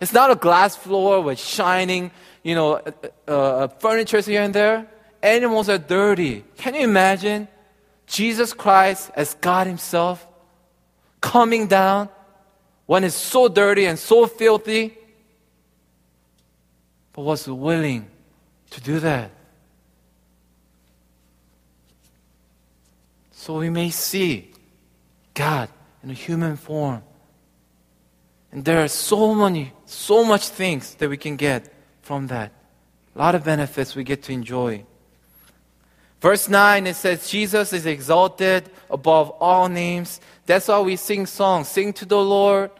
It's 0.00 0.12
not 0.12 0.30
a 0.30 0.36
glass 0.36 0.76
floor 0.76 1.20
with 1.20 1.40
shining, 1.40 2.12
you 2.44 2.54
know, 2.54 2.74
uh, 2.74 2.92
uh, 3.26 3.32
uh, 3.32 3.68
furniture 3.80 4.20
here 4.20 4.42
and 4.42 4.54
there. 4.54 4.86
Animals 5.24 5.68
are 5.68 5.78
dirty. 5.78 6.44
Can 6.56 6.76
you 6.76 6.82
imagine 6.82 7.48
Jesus 8.06 8.52
Christ 8.52 9.10
as 9.16 9.34
God 9.34 9.66
Himself 9.66 10.24
coming 11.20 11.66
down 11.66 12.08
when 12.86 13.02
it's 13.02 13.16
so 13.16 13.48
dirty 13.48 13.86
and 13.86 13.98
so 13.98 14.28
filthy, 14.28 14.96
but 17.12 17.22
was 17.22 17.48
willing 17.48 18.06
to 18.70 18.80
do 18.80 19.00
that? 19.00 19.32
So 23.50 23.58
we 23.58 23.68
may 23.68 23.90
see 23.90 24.52
God 25.34 25.70
in 26.04 26.10
a 26.10 26.14
human 26.14 26.56
form 26.56 27.02
and 28.52 28.64
there 28.64 28.84
are 28.84 28.86
so 28.86 29.34
many, 29.34 29.72
so 29.86 30.24
much 30.24 30.50
things 30.50 30.94
that 30.94 31.10
we 31.10 31.16
can 31.16 31.34
get 31.34 31.74
from 32.00 32.28
that. 32.28 32.52
A 33.16 33.18
lot 33.18 33.34
of 33.34 33.42
benefits 33.42 33.96
we 33.96 34.04
get 34.04 34.22
to 34.22 34.32
enjoy. 34.32 34.84
Verse 36.20 36.48
9, 36.48 36.86
it 36.86 36.94
says, 36.94 37.28
Jesus 37.28 37.72
is 37.72 37.86
exalted 37.86 38.70
above 38.88 39.30
all 39.40 39.68
names. 39.68 40.20
That's 40.46 40.68
why 40.68 40.78
we 40.78 40.94
sing 40.94 41.26
songs. 41.26 41.66
Sing 41.66 41.92
to 41.94 42.04
the 42.04 42.22
Lord. 42.22 42.70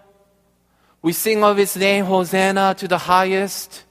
We 1.03 1.13
sing 1.15 1.43
of 1.43 1.57
his 1.57 1.77
name, 1.77 2.05
Hosanna 2.05 2.77
to 2.79 2.87
the 2.87 2.99
highest. 2.99 3.83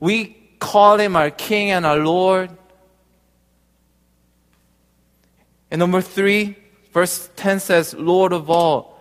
We 0.00 0.36
call 0.58 0.98
him 0.98 1.14
our 1.14 1.30
King 1.30 1.70
and 1.70 1.86
our 1.86 1.98
Lord. 1.98 2.50
And 5.70 5.78
number 5.78 6.00
three, 6.00 6.56
verse 6.92 7.30
10 7.36 7.60
says, 7.60 7.94
Lord 7.94 8.32
of 8.32 8.50
all. 8.50 8.98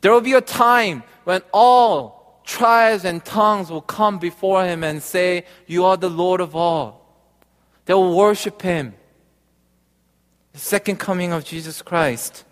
There 0.00 0.12
will 0.12 0.20
be 0.20 0.34
a 0.34 0.40
time 0.40 1.02
when 1.24 1.42
all 1.52 2.40
tribes 2.44 3.04
and 3.04 3.24
tongues 3.24 3.70
will 3.70 3.80
come 3.80 4.18
before 4.18 4.64
him 4.64 4.84
and 4.84 5.02
say, 5.02 5.44
You 5.66 5.84
are 5.86 5.96
the 5.96 6.10
Lord 6.10 6.40
of 6.40 6.54
all. 6.54 7.02
They 7.86 7.94
will 7.94 8.16
worship 8.16 8.62
him. 8.62 8.94
The 10.52 10.58
second 10.58 10.98
coming 10.98 11.32
of 11.32 11.44
Jesus 11.44 11.82
Christ. 11.82 12.44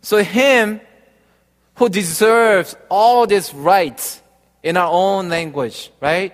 So, 0.00 0.22
him 0.22 0.80
who 1.76 1.88
deserves 1.88 2.76
all 2.88 3.26
these 3.26 3.52
rights 3.52 4.22
in 4.62 4.76
our 4.76 4.90
own 4.90 5.28
language, 5.28 5.90
right? 6.00 6.32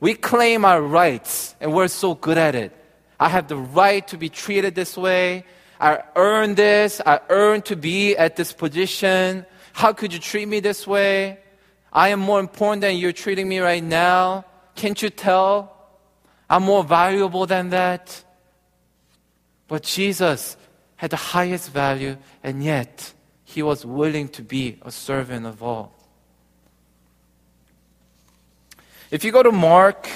We 0.00 0.14
claim 0.14 0.64
our 0.64 0.80
rights 0.80 1.54
and 1.60 1.72
we're 1.72 1.88
so 1.88 2.14
good 2.14 2.38
at 2.38 2.54
it. 2.54 2.83
I 3.24 3.30
have 3.30 3.48
the 3.48 3.56
right 3.56 4.06
to 4.08 4.18
be 4.18 4.28
treated 4.28 4.74
this 4.74 4.98
way. 4.98 5.46
I 5.80 6.02
earn 6.14 6.56
this. 6.56 7.00
I 7.06 7.20
earn 7.30 7.62
to 7.62 7.74
be 7.74 8.14
at 8.18 8.36
this 8.36 8.52
position. 8.52 9.46
How 9.72 9.94
could 9.94 10.12
you 10.12 10.18
treat 10.18 10.46
me 10.46 10.60
this 10.60 10.86
way? 10.86 11.38
I 11.90 12.10
am 12.10 12.20
more 12.20 12.38
important 12.38 12.82
than 12.82 12.98
you're 12.98 13.16
treating 13.24 13.48
me 13.48 13.60
right 13.60 13.82
now. 13.82 14.44
Can't 14.74 15.00
you 15.00 15.08
tell? 15.08 15.74
I'm 16.50 16.64
more 16.64 16.84
valuable 16.84 17.46
than 17.46 17.70
that. 17.70 18.22
But 19.68 19.84
Jesus 19.84 20.58
had 20.96 21.08
the 21.08 21.16
highest 21.16 21.70
value, 21.70 22.18
and 22.42 22.62
yet 22.62 23.14
he 23.44 23.62
was 23.62 23.86
willing 23.86 24.28
to 24.36 24.42
be 24.42 24.76
a 24.82 24.90
servant 24.90 25.46
of 25.46 25.62
all. 25.62 25.94
If 29.10 29.24
you 29.24 29.32
go 29.32 29.42
to 29.42 29.50
Mark 29.50 30.10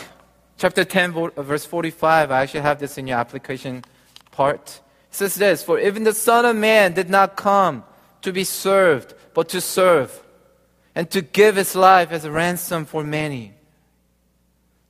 chapter 0.59 0.85
10, 0.85 1.15
uh, 1.15 1.43
verse 1.43 1.65
45, 1.65 2.31
I 2.31 2.43
actually 2.43 2.61
have 2.61 2.81
this 2.81 2.99
in 2.99 3.07
your 3.07 3.19
application 3.19 3.85
part. 4.33 4.81
It 5.09 5.15
says 5.15 5.37
this 5.37 5.63
For 5.63 5.79
even 5.79 6.05
the 6.05 6.13
Son 6.13 6.45
of 6.45 6.57
Man 6.57 6.93
did 6.93 7.09
not 7.09 7.37
come 7.37 7.85
to 8.23 8.33
be 8.33 8.45
served, 8.45 9.15
but 9.33 9.49
to 9.51 9.61
serve 9.61 10.23
and 10.95 11.09
to 11.11 11.23
give 11.23 11.57
his 11.57 11.75
life 11.75 12.11
as 12.11 12.25
a 12.25 12.31
ransom 12.31 12.85
for 12.85 13.05
many. 13.05 13.55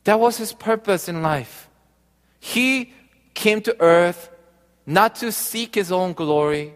That 0.04 0.18
was 0.18 0.38
his 0.38 0.54
purpose 0.54 1.08
in 1.08 1.22
life. 1.22 1.68
He 2.40 2.94
came 3.34 3.60
to 3.62 3.76
earth 3.80 4.30
not 4.86 5.16
to 5.16 5.30
seek 5.30 5.74
his 5.74 5.92
own 5.92 6.14
glory, 6.14 6.74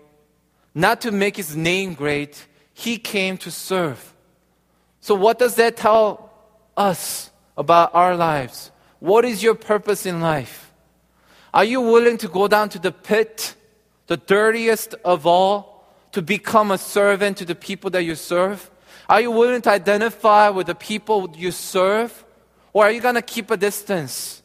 not 0.75 1.01
to 1.01 1.11
make 1.11 1.37
his 1.37 1.57
name 1.57 1.95
great. 1.95 2.47
He 2.75 2.99
came 2.99 3.39
to 3.39 3.51
serve. 3.51 4.15
So, 5.01 5.15
what 5.15 5.39
does 5.39 5.55
that 5.55 5.79
tell 5.79 6.31
us 6.77 7.31
about 7.57 7.95
our 7.95 8.15
lives? 8.15 8.72
What 9.03 9.25
is 9.25 9.43
your 9.43 9.57
purpose 9.57 10.07
in 10.07 10.21
life? 10.21 10.73
Are 11.53 11.65
you 11.65 11.81
willing 11.81 12.19
to 12.19 12.29
go 12.29 12.47
down 12.47 12.69
to 12.69 12.79
the 12.79 12.93
pit, 12.93 13.57
the 14.07 14.17
dirtiest 14.17 14.95
of 15.05 15.27
all, 15.27 15.85
to 16.13 16.23
become 16.23 16.71
a 16.71 16.79
servant 16.79 17.39
to 17.39 17.45
the 17.45 17.57
people 17.57 17.91
that 17.91 18.05
you 18.05 18.15
serve? 18.15 18.71
Are 19.09 19.21
you 19.21 19.33
willing 19.33 19.61
to 19.63 19.71
identify 19.71 20.51
with 20.51 20.69
the 20.69 20.77
people 20.77 21.35
you 21.37 21.51
serve? 21.51 22.25
Or 22.73 22.85
are 22.85 22.93
you 22.93 23.01
going 23.01 23.17
to 23.17 23.23
keep 23.23 23.51
a 23.51 23.57
distance? 23.57 24.41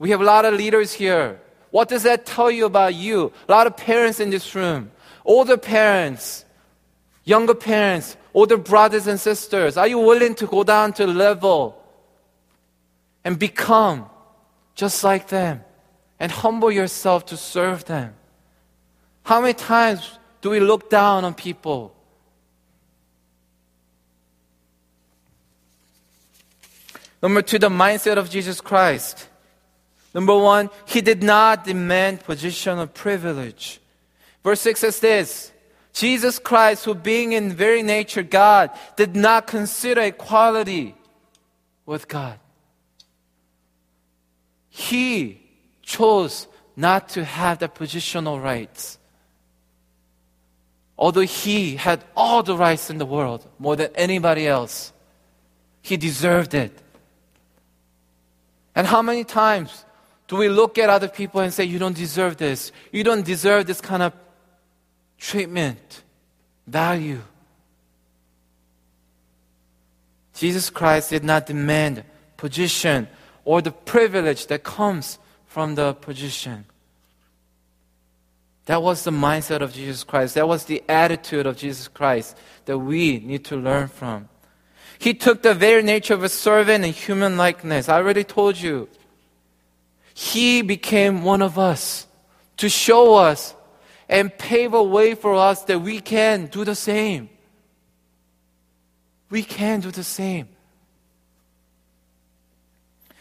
We 0.00 0.10
have 0.10 0.20
a 0.20 0.24
lot 0.24 0.44
of 0.44 0.54
leaders 0.54 0.92
here. 0.92 1.40
What 1.70 1.88
does 1.88 2.02
that 2.02 2.26
tell 2.26 2.50
you 2.50 2.66
about 2.66 2.96
you? 2.96 3.32
A 3.48 3.52
lot 3.52 3.68
of 3.68 3.76
parents 3.76 4.18
in 4.18 4.30
this 4.30 4.56
room, 4.56 4.90
older 5.24 5.56
parents, 5.56 6.44
younger 7.22 7.54
parents, 7.54 8.16
older 8.34 8.56
brothers 8.56 9.06
and 9.06 9.20
sisters, 9.20 9.76
are 9.76 9.86
you 9.86 10.00
willing 10.00 10.34
to 10.34 10.48
go 10.48 10.64
down 10.64 10.92
to 10.94 11.06
level 11.06 11.80
and 13.24 13.38
become 13.38 14.08
just 14.74 15.02
like 15.02 15.28
them 15.28 15.64
and 16.20 16.30
humble 16.30 16.70
yourself 16.70 17.26
to 17.26 17.36
serve 17.36 17.84
them? 17.86 18.14
How 19.24 19.40
many 19.40 19.54
times 19.54 20.18
do 20.42 20.50
we 20.50 20.60
look 20.60 20.90
down 20.90 21.24
on 21.24 21.34
people? 21.34 21.94
Number 27.22 27.40
two, 27.40 27.58
the 27.58 27.70
mindset 27.70 28.18
of 28.18 28.28
Jesus 28.28 28.60
Christ. 28.60 29.28
Number 30.12 30.36
one, 30.36 30.68
he 30.84 31.00
did 31.00 31.22
not 31.22 31.64
demand 31.64 32.20
position 32.20 32.78
of 32.78 32.92
privilege. 32.92 33.80
Verse 34.42 34.60
6 34.60 34.80
says 34.80 35.00
this 35.00 35.52
Jesus 35.94 36.38
Christ, 36.38 36.84
who 36.84 36.94
being 36.94 37.32
in 37.32 37.52
very 37.52 37.82
nature 37.82 38.22
God, 38.22 38.70
did 38.96 39.16
not 39.16 39.46
consider 39.46 40.02
equality 40.02 40.94
with 41.86 42.08
God. 42.08 42.38
He 44.76 45.40
chose 45.82 46.48
not 46.74 47.10
to 47.10 47.24
have 47.24 47.60
the 47.60 47.68
positional 47.68 48.42
rights. 48.42 48.98
Although 50.98 51.20
he 51.20 51.76
had 51.76 52.02
all 52.16 52.42
the 52.42 52.56
rights 52.56 52.90
in 52.90 52.98
the 52.98 53.06
world, 53.06 53.46
more 53.60 53.76
than 53.76 53.90
anybody 53.94 54.48
else, 54.48 54.92
he 55.80 55.96
deserved 55.96 56.54
it. 56.54 56.76
And 58.74 58.84
how 58.84 59.00
many 59.00 59.22
times 59.22 59.84
do 60.26 60.34
we 60.34 60.48
look 60.48 60.76
at 60.76 60.90
other 60.90 61.06
people 61.06 61.40
and 61.40 61.54
say, 61.54 61.62
You 61.62 61.78
don't 61.78 61.96
deserve 61.96 62.36
this? 62.36 62.72
You 62.90 63.04
don't 63.04 63.24
deserve 63.24 63.66
this 63.66 63.80
kind 63.80 64.02
of 64.02 64.12
treatment, 65.18 66.02
value. 66.66 67.22
Jesus 70.34 70.68
Christ 70.68 71.10
did 71.10 71.22
not 71.22 71.46
demand 71.46 72.02
position 72.36 73.06
or 73.44 73.60
the 73.62 73.72
privilege 73.72 74.46
that 74.46 74.62
comes 74.62 75.18
from 75.46 75.74
the 75.74 75.94
position. 75.94 76.64
That 78.66 78.82
was 78.82 79.04
the 79.04 79.10
mindset 79.10 79.60
of 79.60 79.74
Jesus 79.74 80.04
Christ. 80.04 80.34
That 80.34 80.48
was 80.48 80.64
the 80.64 80.82
attitude 80.88 81.46
of 81.46 81.56
Jesus 81.56 81.86
Christ 81.88 82.36
that 82.64 82.78
we 82.78 83.18
need 83.18 83.44
to 83.46 83.56
learn 83.56 83.88
from. 83.88 84.28
He 84.98 85.12
took 85.12 85.42
the 85.42 85.54
very 85.54 85.82
nature 85.82 86.14
of 86.14 86.22
a 86.22 86.28
servant 86.28 86.84
and 86.84 86.94
human 86.94 87.36
likeness. 87.36 87.88
I 87.88 87.96
already 87.96 88.24
told 88.24 88.56
you. 88.56 88.88
He 90.14 90.62
became 90.62 91.24
one 91.24 91.42
of 91.42 91.58
us 91.58 92.06
to 92.56 92.68
show 92.68 93.16
us 93.16 93.54
and 94.08 94.36
pave 94.38 94.72
a 94.72 94.82
way 94.82 95.14
for 95.14 95.34
us 95.34 95.62
that 95.64 95.80
we 95.80 96.00
can 96.00 96.46
do 96.46 96.64
the 96.64 96.74
same. 96.74 97.28
We 99.28 99.42
can 99.42 99.80
do 99.80 99.90
the 99.90 100.04
same. 100.04 100.48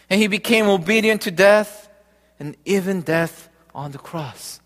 And 0.10 0.20
he 0.20 0.28
became 0.28 0.68
obedient 0.68 1.22
to 1.24 1.32
death 1.32 1.90
and 2.40 2.56
even 2.66 3.02
death 3.02 3.50
on 3.74 3.92
the 3.92 3.98
cross. 3.98 4.60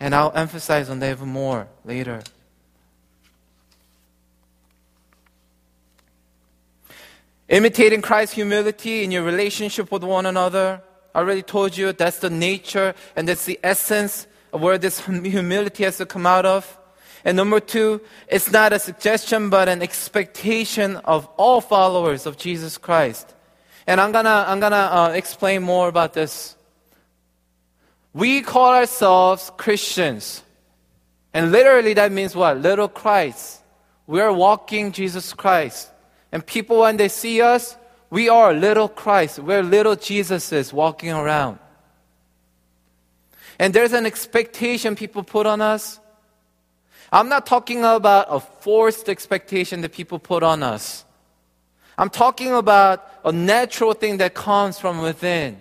And 0.00 0.14
I'll 0.14 0.32
emphasize 0.34 0.90
on 0.90 0.98
that 1.00 1.10
even 1.10 1.28
more 1.28 1.68
later. 1.84 2.22
Imitating 7.48 8.02
Christ's 8.02 8.34
humility 8.34 9.04
in 9.04 9.10
your 9.10 9.22
relationship 9.22 9.92
with 9.92 10.02
one 10.02 10.26
another. 10.26 10.82
I 11.14 11.18
already 11.18 11.42
told 11.42 11.76
you 11.76 11.92
that's 11.92 12.18
the 12.18 12.30
nature 12.30 12.94
and 13.14 13.28
that's 13.28 13.44
the 13.44 13.60
essence 13.62 14.26
of 14.52 14.60
where 14.62 14.78
this 14.78 15.04
humility 15.04 15.84
has 15.84 15.98
to 15.98 16.06
come 16.06 16.26
out 16.26 16.46
of. 16.46 16.78
And 17.24 17.36
number 17.36 17.60
two, 17.60 18.00
it's 18.28 18.50
not 18.50 18.72
a 18.72 18.78
suggestion 18.78 19.50
but 19.50 19.68
an 19.68 19.82
expectation 19.82 20.96
of 20.96 21.26
all 21.36 21.60
followers 21.60 22.26
of 22.26 22.36
Jesus 22.36 22.78
Christ. 22.78 23.33
And 23.86 24.00
I'm 24.00 24.12
gonna, 24.12 24.44
I'm 24.48 24.60
gonna 24.60 24.76
uh, 24.76 25.12
explain 25.14 25.62
more 25.62 25.88
about 25.88 26.14
this. 26.14 26.56
We 28.12 28.42
call 28.42 28.72
ourselves 28.72 29.50
Christians. 29.56 30.42
And 31.32 31.50
literally 31.50 31.94
that 31.94 32.12
means 32.12 32.34
what? 32.34 32.58
Little 32.58 32.88
Christ. 32.88 33.60
We're 34.06 34.32
walking 34.32 34.92
Jesus 34.92 35.32
Christ. 35.32 35.90
And 36.30 36.44
people, 36.44 36.80
when 36.80 36.96
they 36.96 37.08
see 37.08 37.42
us, 37.42 37.76
we 38.10 38.28
are 38.28 38.52
little 38.52 38.88
Christ. 38.88 39.38
We're 39.38 39.62
little 39.62 39.96
Jesuses 39.96 40.72
walking 40.72 41.10
around. 41.10 41.58
And 43.58 43.74
there's 43.74 43.92
an 43.92 44.06
expectation 44.06 44.96
people 44.96 45.22
put 45.22 45.46
on 45.46 45.60
us. 45.60 46.00
I'm 47.12 47.28
not 47.28 47.46
talking 47.46 47.84
about 47.84 48.26
a 48.28 48.40
forced 48.40 49.08
expectation 49.08 49.80
that 49.82 49.92
people 49.92 50.18
put 50.18 50.42
on 50.42 50.62
us. 50.62 51.04
I'm 51.96 52.10
talking 52.10 52.52
about 52.52 53.08
a 53.24 53.32
natural 53.32 53.94
thing 53.94 54.18
that 54.18 54.34
comes 54.34 54.78
from 54.78 55.00
within. 55.00 55.60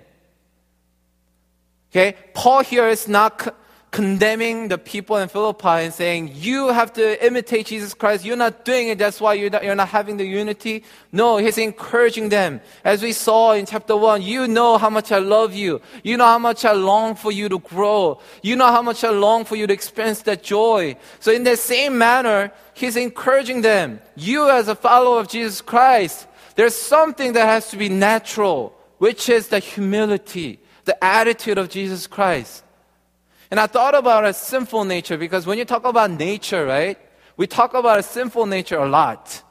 Okay? 1.91 2.15
Paul 2.33 2.63
here 2.63 2.87
is 2.87 3.07
not 3.07 3.55
condemning 3.93 4.69
the 4.69 4.77
people 4.79 5.17
in 5.17 5.29
Philippi 5.29 5.85
and 5.85 5.93
saying, 5.93 6.31
You 6.33 6.69
have 6.69 6.91
to 6.93 7.25
imitate 7.25 7.67
Jesus 7.67 7.93
Christ. 7.93 8.25
You're 8.25 8.35
not 8.35 8.65
doing 8.65 8.89
it. 8.89 8.97
That's 8.97 9.21
why 9.21 9.35
you're 9.35 9.51
not, 9.51 9.63
you're 9.63 9.75
not 9.75 9.89
having 9.89 10.17
the 10.17 10.25
unity. 10.25 10.83
No, 11.11 11.37
he's 11.37 11.59
encouraging 11.59 12.29
them. 12.29 12.59
As 12.83 13.03
we 13.03 13.13
saw 13.13 13.53
in 13.53 13.67
chapter 13.67 13.95
1, 13.95 14.23
you 14.23 14.47
know 14.47 14.79
how 14.79 14.89
much 14.89 15.11
I 15.11 15.19
love 15.19 15.53
you. 15.53 15.79
You 16.03 16.17
know 16.17 16.25
how 16.25 16.39
much 16.39 16.65
I 16.65 16.73
long 16.73 17.13
for 17.13 17.31
you 17.31 17.47
to 17.49 17.59
grow. 17.59 18.19
You 18.41 18.55
know 18.55 18.65
how 18.65 18.81
much 18.81 19.03
I 19.03 19.11
long 19.11 19.45
for 19.45 19.55
you 19.55 19.67
to 19.67 19.73
experience 19.73 20.23
that 20.23 20.41
joy. 20.41 20.97
So, 21.19 21.31
in 21.31 21.43
the 21.43 21.55
same 21.55 21.95
manner, 21.99 22.51
he's 22.73 22.97
encouraging 22.97 23.61
them. 23.61 24.01
You, 24.15 24.49
as 24.49 24.69
a 24.69 24.75
follower 24.75 25.19
of 25.19 25.29
Jesus 25.29 25.61
Christ, 25.61 26.25
there's 26.55 26.75
something 26.75 27.33
that 27.33 27.45
has 27.45 27.69
to 27.69 27.77
be 27.77 27.89
natural, 27.89 28.75
which 28.97 29.29
is 29.29 29.49
the 29.49 29.59
humility, 29.59 30.59
the 30.85 31.01
attitude 31.03 31.59
of 31.59 31.69
Jesus 31.69 32.07
Christ. 32.07 32.62
And 33.51 33.59
I 33.59 33.67
thought 33.67 33.95
about 33.95 34.25
a 34.25 34.33
sinful 34.33 34.85
nature 34.85 35.17
because 35.17 35.45
when 35.45 35.57
you 35.57 35.65
talk 35.65 35.85
about 35.85 36.11
nature, 36.11 36.65
right, 36.65 36.97
we 37.37 37.47
talk 37.47 37.73
about 37.73 37.99
a 37.99 38.03
sinful 38.03 38.45
nature 38.45 38.77
a 38.77 38.87
lot. 38.87 39.41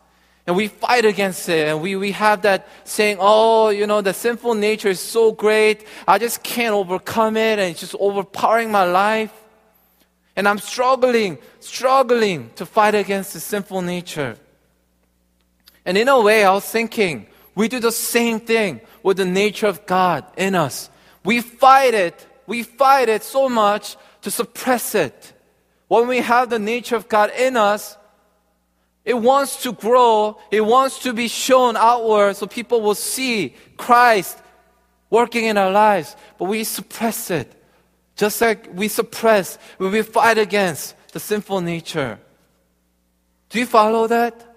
And 0.47 0.57
we 0.57 0.69
fight 0.69 1.05
against 1.05 1.49
it. 1.49 1.69
And 1.69 1.81
we, 1.81 1.95
we 1.95 2.13
have 2.13 2.43
that 2.43 2.67
saying, 2.85 3.19
oh, 3.21 3.69
you 3.69 3.87
know, 3.87 4.01
the 4.01 4.13
sinful 4.13 4.55
nature 4.55 4.89
is 4.89 4.99
so 4.99 5.31
great. 5.31 5.87
I 6.07 6.19
just 6.19 6.43
can't 6.43 6.75
overcome 6.75 7.37
it. 7.37 7.59
And 7.59 7.71
it's 7.71 7.81
just 7.81 7.95
overpowering 7.99 8.73
my 8.73 8.85
life. 8.85 9.33
And 10.35 10.49
I'm 10.49 10.59
struggling, 10.59 11.39
struggling 11.61 12.51
to 12.57 12.67
fight 12.67 12.95
against 12.95 13.35
the 13.35 13.41
sinful 13.41 13.83
nature. 13.83 14.37
And 15.85 15.97
in 15.99 16.09
a 16.09 16.21
way, 16.21 16.45
I 16.45 16.53
was 16.53 16.65
thinking, 16.65 17.27
we 17.55 17.69
do 17.69 17.79
the 17.79 17.93
same 17.93 18.41
thing 18.41 18.81
with 19.03 19.19
the 19.19 19.25
nature 19.25 19.67
of 19.67 19.87
God 19.87 20.25
in 20.37 20.55
us. 20.55 20.91
We 21.25 21.41
fight 21.41 21.95
it 21.95 22.27
we 22.47 22.63
fight 22.63 23.09
it 23.09 23.23
so 23.23 23.49
much 23.49 23.97
to 24.23 24.31
suppress 24.31 24.95
it. 24.95 25.33
When 25.89 26.09
we 26.09 26.19
have 26.19 26.51
the 26.51 26.59
nature 26.59 26.97
of 26.97 27.09
God 27.09 27.31
in 27.37 27.57
us, 27.57 27.97
it 29.05 29.15
wants 29.15 29.63
to 29.65 29.73
grow, 29.73 30.39
it 30.51 30.61
wants 30.61 31.01
to 31.01 31.13
be 31.13 31.29
shown 31.29 31.77
outward 31.77 32.37
so 32.37 32.47
people 32.47 32.81
will 32.81 32.95
see 32.95 33.55
Christ 33.77 34.39
working 35.11 35.45
in 35.45 35.59
our 35.59 35.71
lives, 35.71 36.17
but 36.39 36.47
we 36.47 36.65
suppress 36.65 37.31
it. 37.31 37.53
Just 38.17 38.41
like 38.41 38.69
we 38.73 38.89
suppress 38.89 39.59
when 39.79 39.93
we 39.93 40.03
fight 40.03 40.39
against 40.39 40.95
the 41.13 41.21
sinful 41.21 41.61
nature. 41.61 42.19
Do 43.51 43.59
you 43.59 43.67
follow 43.67 44.07
that? 44.07 44.57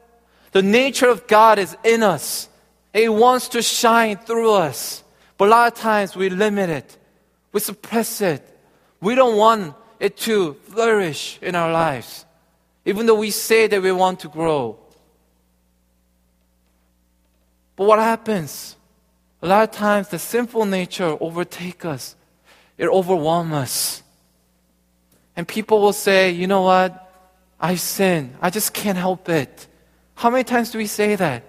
The 0.51 0.61
nature 0.61 1.09
of 1.09 1.27
God 1.27 1.59
is 1.59 1.75
in 1.83 2.03
us. 2.03 2.47
It 2.93 3.11
wants 3.13 3.49
to 3.49 3.61
shine 3.61 4.17
through 4.17 4.53
us. 4.53 5.03
But 5.37 5.49
a 5.49 5.51
lot 5.51 5.73
of 5.73 5.77
times 5.77 6.15
we 6.15 6.29
limit 6.29 6.69
it. 6.69 6.97
We 7.55 7.61
suppress 7.61 8.19
it. 8.19 8.43
We 8.99 9.15
don't 9.15 9.37
want 9.37 9.75
it 9.97 10.17
to 10.27 10.55
flourish 10.55 11.39
in 11.41 11.55
our 11.55 11.71
lives, 11.71 12.25
even 12.83 13.05
though 13.05 13.15
we 13.15 13.31
say 13.31 13.65
that 13.67 13.81
we 13.81 13.93
want 13.93 14.19
to 14.19 14.27
grow. 14.27 14.77
But 17.77 17.85
what 17.85 17.99
happens? 17.99 18.75
A 19.41 19.47
lot 19.47 19.69
of 19.69 19.71
times 19.71 20.09
the 20.09 20.19
sinful 20.19 20.65
nature 20.65 21.15
overtake 21.21 21.85
us. 21.85 22.17
It 22.77 22.89
overwhelms 22.89 23.53
us. 23.53 24.03
And 25.37 25.47
people 25.47 25.79
will 25.79 25.93
say, 25.93 26.31
you 26.31 26.47
know 26.47 26.63
what? 26.63 27.09
I 27.57 27.75
sin. 27.75 28.35
I 28.41 28.49
just 28.49 28.73
can't 28.73 28.97
help 28.97 29.29
it. 29.29 29.67
How 30.15 30.29
many 30.29 30.43
times 30.43 30.71
do 30.71 30.77
we 30.77 30.87
say 30.87 31.15
that? 31.15 31.43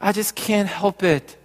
I 0.00 0.12
just 0.12 0.36
can't 0.36 0.68
help 0.68 1.02
it. 1.02 1.36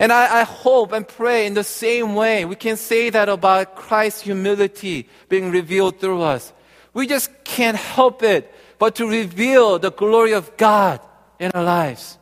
And 0.00 0.10
I, 0.12 0.40
I, 0.40 0.42
hope 0.44 0.92
and 0.92 1.06
pray 1.06 1.46
in 1.46 1.52
the 1.52 1.62
same 1.62 2.14
way 2.14 2.46
we 2.46 2.56
can 2.56 2.78
say 2.78 3.10
that 3.10 3.28
about 3.28 3.76
Christ's 3.76 4.22
humility 4.22 5.06
being 5.28 5.50
revealed 5.50 6.00
through 6.00 6.22
us. 6.22 6.54
We 6.94 7.06
just 7.06 7.30
can't 7.44 7.76
help 7.76 8.22
it 8.22 8.50
but 8.78 8.94
to 8.94 9.06
reveal 9.06 9.78
the 9.78 9.92
glory 9.92 10.32
of 10.32 10.56
God 10.56 11.00
in 11.38 11.50
our 11.52 11.62
lives. 11.62 12.16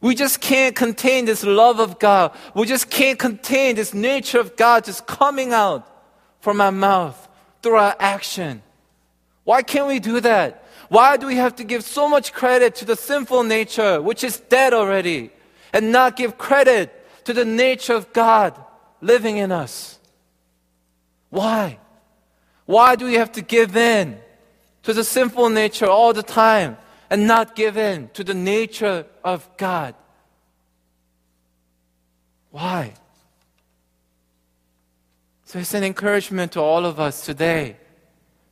We 0.00 0.16
just 0.16 0.40
can't 0.40 0.74
contain 0.74 1.26
this 1.26 1.44
love 1.44 1.78
of 1.78 2.00
God. 2.00 2.36
We 2.56 2.66
just 2.66 2.90
can't 2.90 3.18
contain 3.18 3.76
this 3.76 3.94
nature 3.94 4.40
of 4.40 4.56
God 4.56 4.84
just 4.84 5.06
coming 5.06 5.52
out 5.52 5.86
from 6.40 6.60
our 6.60 6.72
mouth, 6.72 7.28
through 7.62 7.76
our 7.76 7.94
action. 8.00 8.62
Why 9.44 9.62
can't 9.62 9.86
we 9.86 10.00
do 10.00 10.18
that? 10.20 10.64
Why 10.88 11.16
do 11.16 11.28
we 11.28 11.36
have 11.36 11.54
to 11.56 11.64
give 11.64 11.84
so 11.84 12.08
much 12.08 12.32
credit 12.32 12.74
to 12.76 12.84
the 12.84 12.96
sinful 12.96 13.44
nature, 13.44 14.02
which 14.02 14.24
is 14.24 14.40
dead 14.40 14.74
already, 14.74 15.30
and 15.72 15.92
not 15.92 16.16
give 16.16 16.36
credit 16.36 16.92
to 17.26 17.32
the 17.32 17.44
nature 17.44 17.94
of 17.94 18.12
God 18.12 18.56
living 19.00 19.36
in 19.36 19.50
us? 19.50 19.98
Why? 21.28 21.78
Why 22.66 22.94
do 22.94 23.04
we 23.04 23.14
have 23.14 23.32
to 23.32 23.42
give 23.42 23.76
in 23.76 24.18
to 24.84 24.92
the 24.92 25.02
sinful 25.02 25.48
nature 25.50 25.86
all 25.86 26.12
the 26.12 26.22
time 26.22 26.78
and 27.10 27.26
not 27.26 27.56
give 27.56 27.76
in 27.76 28.10
to 28.14 28.22
the 28.22 28.32
nature 28.32 29.06
of 29.24 29.48
God? 29.56 29.96
Why? 32.52 32.94
So 35.46 35.58
it's 35.58 35.74
an 35.74 35.82
encouragement 35.82 36.52
to 36.52 36.60
all 36.60 36.86
of 36.86 37.00
us 37.00 37.26
today 37.26 37.76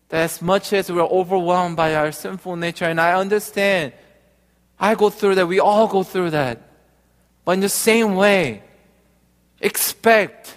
that 0.08 0.22
as 0.22 0.42
much 0.42 0.72
as 0.72 0.90
we're 0.90 1.02
overwhelmed 1.02 1.76
by 1.76 1.94
our 1.94 2.10
sinful 2.10 2.56
nature, 2.56 2.86
and 2.86 3.00
I 3.00 3.14
understand, 3.14 3.92
I 4.80 4.96
go 4.96 5.10
through 5.10 5.36
that, 5.36 5.46
we 5.46 5.60
all 5.60 5.86
go 5.86 6.02
through 6.02 6.30
that. 6.30 6.60
But 7.44 7.52
in 7.52 7.60
the 7.60 7.68
same 7.68 8.16
way, 8.16 8.63
expect 9.60 10.54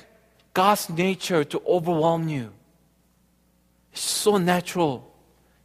God's 0.53 0.89
nature 0.89 1.43
to 1.43 1.61
overwhelm 1.67 2.27
you. 2.27 2.51
It's 3.91 4.01
so 4.01 4.37
natural. 4.37 5.03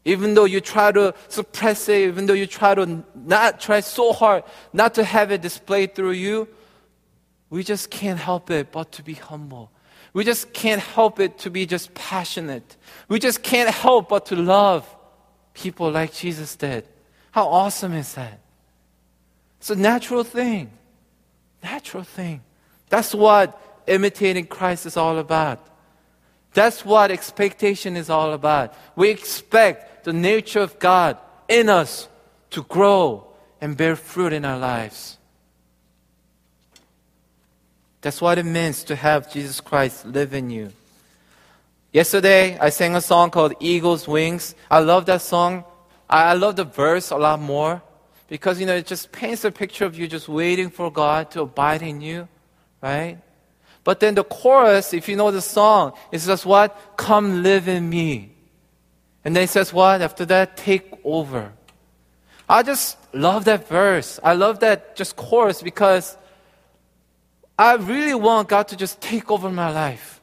Even 0.04 0.34
though 0.34 0.44
you 0.46 0.60
try 0.60 0.90
to 0.92 1.14
suppress 1.28 1.88
it, 1.88 2.08
even 2.08 2.26
though 2.26 2.32
you 2.34 2.46
try 2.46 2.74
to 2.74 3.04
not 3.14 3.60
try 3.60 3.80
so 3.80 4.12
hard 4.12 4.44
not 4.72 4.94
to 4.94 5.04
have 5.04 5.30
it 5.30 5.42
displayed 5.42 5.94
through 5.94 6.12
you, 6.12 6.48
we 7.50 7.62
just 7.62 7.90
can't 7.90 8.18
help 8.18 8.50
it 8.50 8.72
but 8.72 8.92
to 8.92 9.02
be 9.02 9.14
humble. 9.14 9.70
We 10.12 10.24
just 10.24 10.52
can't 10.52 10.80
help 10.80 11.20
it 11.20 11.38
to 11.38 11.50
be 11.50 11.66
just 11.66 11.94
passionate. 11.94 12.76
We 13.08 13.18
just 13.18 13.42
can't 13.42 13.70
help 13.70 14.08
but 14.08 14.26
to 14.26 14.36
love 14.36 14.84
people 15.54 15.90
like 15.90 16.12
Jesus 16.12 16.56
did. 16.56 16.86
How 17.30 17.46
awesome 17.46 17.94
is 17.94 18.14
that? 18.14 18.40
It's 19.58 19.70
a 19.70 19.76
natural 19.76 20.24
thing. 20.24 20.70
Natural 21.62 22.02
thing. 22.02 22.42
That's 22.92 23.14
what 23.14 23.58
imitating 23.86 24.44
Christ 24.44 24.84
is 24.84 24.98
all 24.98 25.16
about. 25.16 25.66
That's 26.52 26.84
what 26.84 27.10
expectation 27.10 27.96
is 27.96 28.10
all 28.10 28.34
about. 28.34 28.74
We 28.96 29.08
expect 29.08 30.04
the 30.04 30.12
nature 30.12 30.60
of 30.60 30.78
God 30.78 31.16
in 31.48 31.70
us 31.70 32.06
to 32.50 32.62
grow 32.64 33.28
and 33.62 33.78
bear 33.78 33.96
fruit 33.96 34.34
in 34.34 34.44
our 34.44 34.58
lives. 34.58 35.16
That's 38.02 38.20
what 38.20 38.36
it 38.36 38.44
means 38.44 38.84
to 38.84 38.94
have 38.94 39.32
Jesus 39.32 39.58
Christ 39.62 40.04
live 40.04 40.34
in 40.34 40.50
you. 40.50 40.70
Yesterday, 41.94 42.58
I 42.58 42.68
sang 42.68 42.94
a 42.94 43.00
song 43.00 43.30
called 43.30 43.54
Eagle's 43.58 44.06
Wings. 44.06 44.54
I 44.70 44.80
love 44.80 45.06
that 45.06 45.22
song. 45.22 45.64
I 46.10 46.34
love 46.34 46.56
the 46.56 46.64
verse 46.64 47.10
a 47.10 47.16
lot 47.16 47.40
more 47.40 47.80
because, 48.28 48.60
you 48.60 48.66
know, 48.66 48.76
it 48.76 48.86
just 48.86 49.12
paints 49.12 49.46
a 49.46 49.50
picture 49.50 49.86
of 49.86 49.98
you 49.98 50.06
just 50.08 50.28
waiting 50.28 50.68
for 50.68 50.92
God 50.92 51.30
to 51.30 51.40
abide 51.40 51.80
in 51.80 52.02
you, 52.02 52.28
right? 52.82 53.18
But 53.84 54.00
then 54.00 54.14
the 54.14 54.24
chorus, 54.24 54.92
if 54.92 55.08
you 55.08 55.16
know 55.16 55.30
the 55.30 55.40
song, 55.40 55.92
it 56.10 56.18
says 56.18 56.44
what? 56.44 56.96
Come 56.96 57.42
live 57.42 57.68
in 57.68 57.88
me. 57.88 58.32
And 59.24 59.34
then 59.34 59.44
it 59.44 59.50
says 59.50 59.72
what? 59.72 60.02
After 60.02 60.24
that, 60.26 60.56
take 60.56 60.92
over. 61.04 61.52
I 62.48 62.62
just 62.62 62.98
love 63.14 63.44
that 63.46 63.68
verse. 63.68 64.20
I 64.22 64.34
love 64.34 64.60
that 64.60 64.96
just 64.96 65.16
chorus 65.16 65.62
because 65.62 66.16
I 67.58 67.74
really 67.74 68.14
want 68.14 68.48
God 68.48 68.68
to 68.68 68.76
just 68.76 69.00
take 69.00 69.30
over 69.30 69.50
my 69.50 69.70
life. 69.70 70.20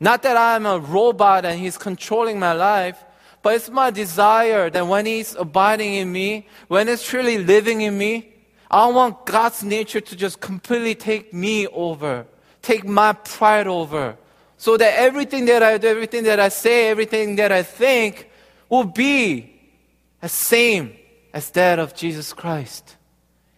Not 0.00 0.22
that 0.22 0.36
I'm 0.36 0.66
a 0.66 0.78
robot 0.78 1.44
and 1.44 1.58
He's 1.58 1.76
controlling 1.76 2.38
my 2.38 2.52
life, 2.52 3.04
but 3.42 3.54
it's 3.54 3.68
my 3.68 3.90
desire 3.90 4.70
that 4.70 4.86
when 4.86 5.06
He's 5.06 5.34
abiding 5.34 5.94
in 5.94 6.12
me, 6.12 6.46
when 6.68 6.88
He's 6.88 7.02
truly 7.02 7.38
living 7.38 7.80
in 7.80 7.98
me, 7.98 8.32
I 8.70 8.86
want 8.88 9.24
God's 9.24 9.62
nature 9.62 10.00
to 10.00 10.16
just 10.16 10.40
completely 10.40 10.94
take 10.94 11.32
me 11.32 11.66
over, 11.68 12.26
take 12.60 12.84
my 12.84 13.14
pride 13.14 13.66
over, 13.66 14.16
so 14.56 14.76
that 14.76 14.98
everything 14.98 15.46
that 15.46 15.62
I 15.62 15.78
do, 15.78 15.88
everything 15.88 16.24
that 16.24 16.38
I 16.40 16.48
say, 16.48 16.88
everything 16.88 17.36
that 17.36 17.52
I 17.52 17.62
think 17.62 18.28
will 18.68 18.84
be 18.84 19.54
the 20.20 20.28
same 20.28 20.96
as 21.32 21.50
that 21.50 21.78
of 21.78 21.94
Jesus 21.94 22.32
Christ. 22.32 22.96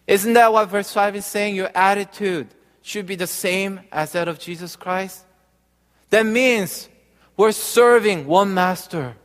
Isn't 0.07 0.33
that 0.33 0.53
what 0.53 0.69
verse 0.69 0.93
5 0.93 1.15
is 1.15 1.25
saying? 1.25 1.55
Your 1.55 1.71
attitude 1.73 2.47
should 2.81 3.05
be 3.05 3.15
the 3.15 3.27
same 3.27 3.81
as 3.91 4.13
that 4.13 4.27
of 4.27 4.39
Jesus 4.39 4.75
Christ. 4.75 5.25
That 6.09 6.25
means 6.25 6.89
we're 7.37 7.51
serving 7.51 8.27
one 8.27 8.53
master. 8.53 9.15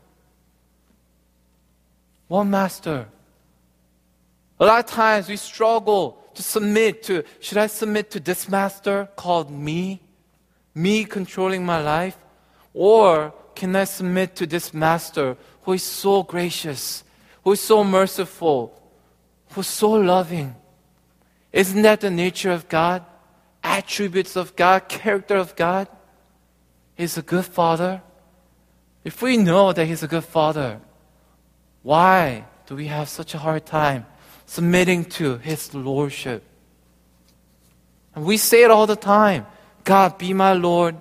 One 2.28 2.50
master. 2.50 3.08
A 4.58 4.64
lot 4.64 4.84
of 4.84 4.86
times 4.86 5.28
we 5.28 5.36
struggle 5.36 6.22
to 6.34 6.42
submit 6.42 7.02
to, 7.04 7.24
should 7.40 7.58
I 7.58 7.66
submit 7.66 8.10
to 8.12 8.20
this 8.20 8.48
master 8.48 9.08
called 9.16 9.50
me? 9.50 10.00
Me 10.74 11.04
controlling 11.04 11.64
my 11.64 11.80
life? 11.80 12.16
Or 12.72 13.34
can 13.54 13.74
I 13.76 13.84
submit 13.84 14.36
to 14.36 14.46
this 14.46 14.72
master 14.72 15.36
who 15.62 15.72
is 15.72 15.82
so 15.82 16.22
gracious, 16.22 17.04
who 17.42 17.52
is 17.52 17.60
so 17.60 17.82
merciful, 17.84 18.80
who 19.50 19.60
is 19.60 19.66
so 19.66 19.92
loving? 19.92 20.54
Isn't 21.52 21.82
that 21.82 22.00
the 22.00 22.10
nature 22.10 22.50
of 22.50 22.68
God? 22.68 23.04
Attributes 23.62 24.36
of 24.36 24.56
God, 24.56 24.88
character 24.88 25.36
of 25.36 25.56
God? 25.56 25.88
He's 26.94 27.18
a 27.18 27.22
good 27.22 27.44
father. 27.44 28.02
If 29.04 29.22
we 29.22 29.36
know 29.36 29.72
that 29.72 29.86
He's 29.86 30.02
a 30.02 30.08
good 30.08 30.24
father, 30.24 30.80
why 31.82 32.44
do 32.66 32.74
we 32.74 32.86
have 32.86 33.08
such 33.08 33.34
a 33.34 33.38
hard 33.38 33.64
time 33.64 34.06
submitting 34.46 35.04
to 35.04 35.38
His 35.38 35.74
lordship? 35.74 36.42
And 38.14 38.24
we 38.24 38.38
say 38.38 38.62
it 38.64 38.70
all 38.70 38.86
the 38.86 38.96
time 38.96 39.46
God, 39.84 40.18
be 40.18 40.32
my 40.32 40.54
Lord, 40.54 40.96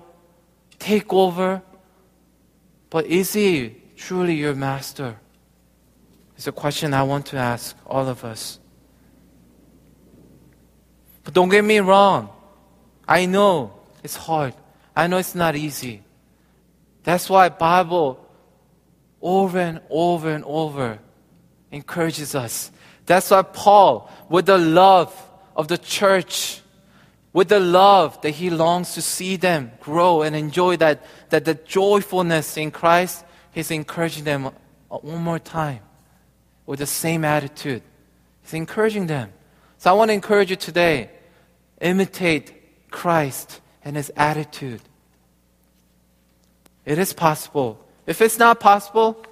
take 0.78 1.12
over. 1.12 1.62
But 2.90 3.06
is 3.06 3.32
He 3.32 3.76
truly 3.96 4.34
your 4.34 4.54
master? 4.54 5.16
It's 6.36 6.46
a 6.46 6.52
question 6.52 6.92
I 6.92 7.02
want 7.02 7.26
to 7.26 7.38
ask 7.38 7.76
all 7.86 8.08
of 8.08 8.24
us. 8.24 8.58
But 11.24 11.34
don't 11.34 11.48
get 11.48 11.64
me 11.64 11.78
wrong. 11.80 12.30
I 13.08 13.26
know 13.26 13.72
it's 14.04 14.16
hard. 14.16 14.54
I 14.94 15.06
know 15.06 15.16
it's 15.16 15.34
not 15.34 15.56
easy. 15.56 16.02
That's 17.02 17.28
why 17.28 17.48
Bible 17.48 18.24
over 19.20 19.58
and 19.58 19.80
over 19.90 20.30
and 20.30 20.44
over 20.44 20.98
encourages 21.72 22.34
us. 22.34 22.70
That's 23.06 23.30
why 23.30 23.42
Paul, 23.42 24.10
with 24.28 24.46
the 24.46 24.58
love 24.58 25.14
of 25.54 25.68
the 25.68 25.78
church, 25.78 26.60
with 27.32 27.48
the 27.48 27.60
love 27.60 28.20
that 28.22 28.30
he 28.30 28.50
longs 28.50 28.94
to 28.94 29.02
see 29.02 29.36
them 29.36 29.70
grow 29.80 30.22
and 30.22 30.34
enjoy 30.34 30.76
that, 30.78 31.04
that 31.30 31.44
the 31.44 31.54
joyfulness 31.54 32.56
in 32.56 32.70
Christ, 32.70 33.24
he's 33.52 33.70
encouraging 33.70 34.24
them 34.24 34.50
one 34.88 35.22
more 35.22 35.38
time 35.38 35.80
with 36.66 36.80
the 36.80 36.86
same 36.86 37.24
attitude. 37.24 37.82
He's 38.42 38.54
encouraging 38.54 39.06
them. 39.06 39.32
So 39.78 39.90
I 39.90 39.92
want 39.94 40.08
to 40.08 40.14
encourage 40.14 40.50
you 40.50 40.56
today 40.56 41.10
imitate 41.80 42.90
Christ 42.90 43.60
and 43.84 43.96
his 43.96 44.10
attitude. 44.16 44.80
It 46.84 46.98
is 46.98 47.12
possible. 47.12 47.84
If 48.06 48.22
it's 48.22 48.38
not 48.38 48.60
possible, 48.60 49.22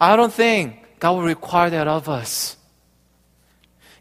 I 0.00 0.16
don't 0.16 0.32
think 0.32 0.98
God 0.98 1.12
will 1.12 1.24
require 1.24 1.70
that 1.70 1.88
of 1.88 2.08
us. 2.08 2.56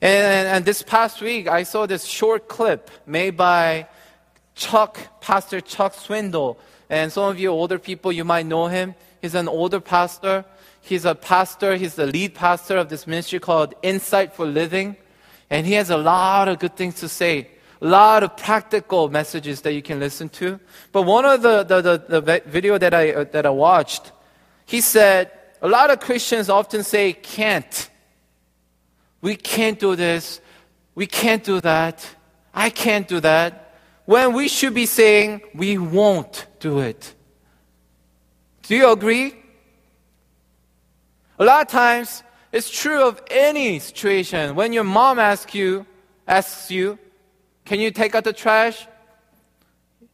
And, 0.03 0.49
and, 0.49 0.65
this 0.65 0.83
past 0.83 1.21
week, 1.21 1.47
I 1.47 1.63
saw 1.63 1.85
this 1.85 2.03
short 2.03 2.49
clip 2.49 2.91
made 3.05 3.37
by 3.37 3.87
Chuck, 4.53 5.21
Pastor 5.21 5.61
Chuck 5.61 5.93
Swindoll. 5.93 6.57
And 6.89 7.09
some 7.09 7.29
of 7.29 7.39
you 7.39 7.47
older 7.47 7.79
people, 7.79 8.11
you 8.11 8.25
might 8.25 8.45
know 8.45 8.67
him. 8.67 8.95
He's 9.21 9.33
an 9.33 9.47
older 9.47 9.79
pastor. 9.79 10.43
He's 10.81 11.05
a 11.05 11.15
pastor, 11.15 11.77
he's 11.77 11.95
the 11.95 12.05
lead 12.05 12.35
pastor 12.35 12.75
of 12.75 12.89
this 12.89 13.07
ministry 13.07 13.39
called 13.39 13.75
Insight 13.81 14.33
for 14.33 14.45
Living. 14.45 14.97
And 15.49 15.65
he 15.65 15.71
has 15.75 15.89
a 15.89 15.95
lot 15.95 16.49
of 16.49 16.59
good 16.59 16.75
things 16.75 16.95
to 16.95 17.07
say 17.07 17.47
a 17.81 17.87
lot 17.87 18.23
of 18.23 18.35
practical 18.35 19.07
messages 19.07 19.61
that 19.61 19.71
you 19.71 19.81
can 19.81 20.01
listen 20.01 20.27
to. 20.29 20.59
But 20.91 21.03
one 21.03 21.23
of 21.23 21.41
the, 21.41 21.63
the, 21.63 21.81
the, 21.81 22.19
the 22.19 22.41
video 22.45 22.77
that 22.77 22.93
I, 22.93 23.11
uh, 23.11 23.23
that 23.31 23.45
I 23.45 23.51
watched, 23.51 24.11
he 24.65 24.81
said, 24.81 25.31
a 25.61 25.69
lot 25.69 25.91
of 25.91 26.01
Christians 26.01 26.49
often 26.49 26.83
say, 26.83 27.13
can't. 27.13 27.89
We 29.23 29.38
can't 29.38 29.79
do 29.79 29.95
this. 29.95 30.41
We 30.95 31.07
can't 31.07 31.43
do 31.45 31.62
that. 31.62 32.05
I 32.53 32.69
can't 32.69 33.07
do 33.07 33.21
that. 33.21 33.73
When 34.05 34.33
we 34.33 34.49
should 34.49 34.73
be 34.73 34.86
saying, 34.86 35.41
we 35.55 35.77
won't 35.77 36.45
do 36.59 36.79
it. 36.79 37.15
Do 38.63 38.75
you 38.75 38.91
agree? 38.91 39.33
A 41.39 41.45
lot 41.45 41.62
of 41.62 41.67
times, 41.69 42.21
it's 42.51 42.69
true 42.69 43.07
of 43.07 43.21
any 43.31 43.79
situation. 43.79 44.55
When 44.55 44.73
your 44.73 44.83
mom 44.83 45.19
asks 45.19 45.55
you, 45.55 45.86
asks 46.27 46.69
you, 46.69 46.99
can 47.63 47.79
you 47.79 47.91
take 47.91 48.15
out 48.15 48.25
the 48.25 48.33
trash? 48.33 48.86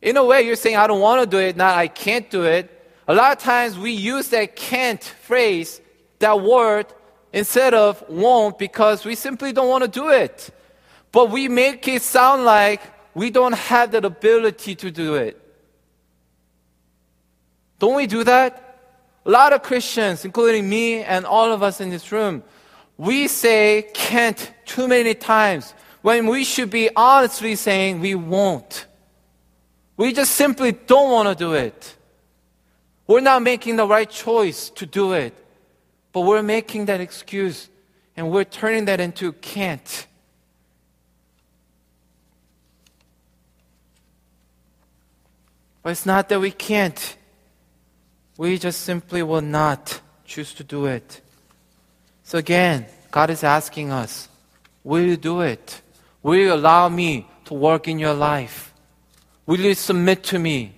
In 0.04 0.18
a 0.18 0.24
way, 0.24 0.44
you're 0.44 0.56
saying, 0.56 0.78
I 0.78 0.86
don't 0.86 1.02
want 1.02 1.24
to 1.24 1.28
do 1.28 1.40
it, 1.40 1.58
not 1.58 1.76
I 1.76 1.88
can't 1.88 2.30
do 2.30 2.44
it. 2.44 2.70
A 3.08 3.16
lot 3.16 3.32
of 3.36 3.40
times 3.40 3.76
we 3.76 3.92
use 3.92 4.30
that 4.30 4.56
can't 4.56 5.04
phrase, 5.04 5.82
that 6.20 6.42
word, 6.42 6.86
instead 7.32 7.74
of 7.74 8.04
won't 8.10 8.58
because 8.58 9.06
we 9.06 9.16
simply 9.16 9.52
don't 9.52 9.70
want 9.70 9.84
to 9.84 9.90
do 9.90 10.10
it. 10.10 10.50
But 11.12 11.32
we 11.32 11.48
make 11.48 11.88
it 11.88 12.02
sound 12.02 12.46
like 12.46 12.82
we 13.14 13.30
don't 13.30 13.54
have 13.54 13.92
that 13.92 14.06
ability 14.06 14.76
to 14.76 14.92
do 14.92 15.16
it. 15.16 15.42
Don't 17.80 17.96
we 17.96 18.08
do 18.08 18.24
that? 18.24 18.66
A 19.26 19.30
lot 19.30 19.54
of 19.54 19.64
Christians, 19.64 20.26
including 20.26 20.70
me 20.70 21.04
and 21.04 21.26
all 21.26 21.52
of 21.52 21.64
us 21.64 21.82
in 21.82 21.90
this 21.90 22.12
room, 22.12 22.44
we 22.98 23.28
say 23.28 23.90
can't 23.94 24.52
too 24.66 24.88
many 24.88 25.14
times 25.14 25.74
when 26.02 26.28
we 26.28 26.44
should 26.44 26.70
be 26.70 26.90
honestly 26.96 27.56
saying 27.56 28.00
we 28.00 28.16
won't. 28.16 28.86
We 29.98 30.14
just 30.14 30.32
simply 30.32 30.72
don't 30.72 31.12
want 31.12 31.30
to 31.30 31.36
do 31.36 31.54
it. 31.54 31.96
We're 33.08 33.22
not 33.22 33.42
making 33.42 33.76
the 33.76 33.88
right 33.88 34.10
choice 34.10 34.70
to 34.72 34.86
do 34.86 35.14
it, 35.14 35.34
but 36.12 36.22
we're 36.22 36.44
making 36.44 36.86
that 36.86 37.02
excuse 37.02 37.70
and 38.16 38.32
we're 38.32 38.44
turning 38.44 38.86
that 38.86 39.00
into 39.00 39.32
can't. 39.34 40.08
But 45.82 45.92
it's 45.92 46.06
not 46.06 46.30
that 46.30 46.40
we 46.40 46.52
can't. 46.52 47.18
We 48.38 48.58
just 48.58 48.82
simply 48.82 49.24
will 49.24 49.42
not 49.42 50.02
choose 50.26 50.54
to 50.56 50.64
do 50.64 50.86
it. 50.86 51.22
So 52.24 52.38
again, 52.38 52.86
God 53.12 53.30
is 53.30 53.44
asking 53.44 53.92
us, 53.92 54.30
will 54.84 55.02
you 55.02 55.18
do 55.18 55.42
it? 55.42 55.82
Will 56.22 56.36
you 56.36 56.54
allow 56.54 56.90
me 56.90 57.28
to 57.46 57.54
work 57.54 57.88
in 57.88 57.98
your 57.98 58.14
life? 58.14 58.74
Will 59.46 59.60
you 59.60 59.74
submit 59.74 60.24
to 60.26 60.40
me? 60.40 60.76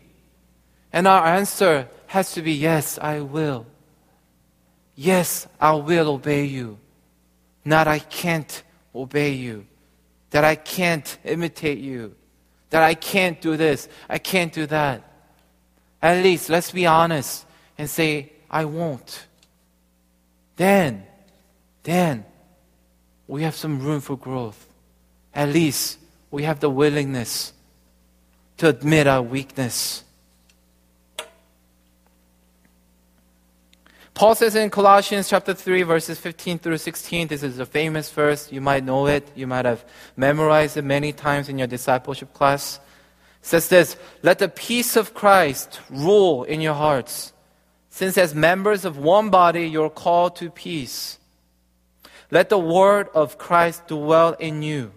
And 0.94 1.08
our 1.08 1.26
answer 1.26 1.88
has 2.08 2.34
to 2.34 2.42
be 2.42 2.54
yes, 2.54 3.00
I 3.02 3.20
will. 3.20 3.66
Yes, 4.96 5.48
I 5.60 5.74
will 5.74 6.10
obey 6.10 6.46
you. 6.46 6.78
Not 7.64 7.88
I 7.88 8.00
can't 8.00 8.64
obey 8.94 9.34
you. 9.34 9.66
That 10.32 10.44
I 10.44 10.56
can't 10.56 11.18
imitate 11.24 11.80
you. 11.80 12.16
That 12.70 12.84
I 12.84 12.94
can't 12.94 13.40
do 13.42 13.58
this. 13.58 13.88
I 14.10 14.18
can't 14.18 14.52
do 14.54 14.66
that. 14.68 15.04
At 16.02 16.24
least, 16.24 16.50
let's 16.50 16.72
be 16.72 16.86
honest 16.86 17.46
and 17.78 17.90
say, 17.90 18.32
I 18.50 18.66
won't. 18.66 19.28
Then, 20.56 21.06
then 21.84 22.26
we 23.28 23.44
have 23.44 23.56
some 23.56 23.80
room 23.82 24.02
for 24.02 24.18
growth. 24.18 24.68
At 25.34 25.50
least 25.50 26.00
we 26.30 26.44
have 26.44 26.60
the 26.60 26.70
willingness 26.70 27.54
to 28.58 28.70
admit 28.70 29.08
our 29.08 29.22
weakness. 29.22 30.04
Paul 34.14 34.36
says 34.36 34.56
in 34.56 34.70
Colossians 34.70 35.30
chapter 35.30 35.54
3 35.54 35.84
verses 35.84 36.20
15 36.20 36.60
through 36.60 36.78
16, 36.78 37.28
this 37.28 37.44
is 37.44 37.60
a 37.60 37.66
famous 37.66 38.12
verse. 38.12 38.52
You 38.52 38.62
might 38.62 38.84
know 38.84 39.08
it. 39.08 39.32
You 39.36 39.48
might 39.48 39.66
have 39.66 39.86
memorized 40.16 40.78
it 40.78 40.84
many 40.84 41.14
times 41.14 41.50
in 41.50 41.58
your 41.58 41.68
discipleship 41.68 42.34
class. 42.34 42.80
It 43.42 43.46
says 43.46 43.70
this, 43.70 43.98
let 44.22 44.40
the 44.40 44.50
peace 44.50 44.96
of 44.96 45.14
Christ 45.14 45.80
rule 45.90 46.44
in 46.44 46.62
your 46.62 46.76
hearts 46.76 47.34
since 47.90 48.18
as 48.18 48.34
members 48.34 48.86
of 48.86 48.98
one 48.98 49.30
body 49.30 49.68
you're 49.68 49.90
called 49.90 50.36
to 50.38 50.50
peace. 50.50 51.20
Let 52.32 52.50
the 52.50 52.58
word 52.58 53.10
of 53.14 53.38
Christ 53.38 53.88
dwell 53.88 54.34
in 54.34 54.64
you. 54.64 54.94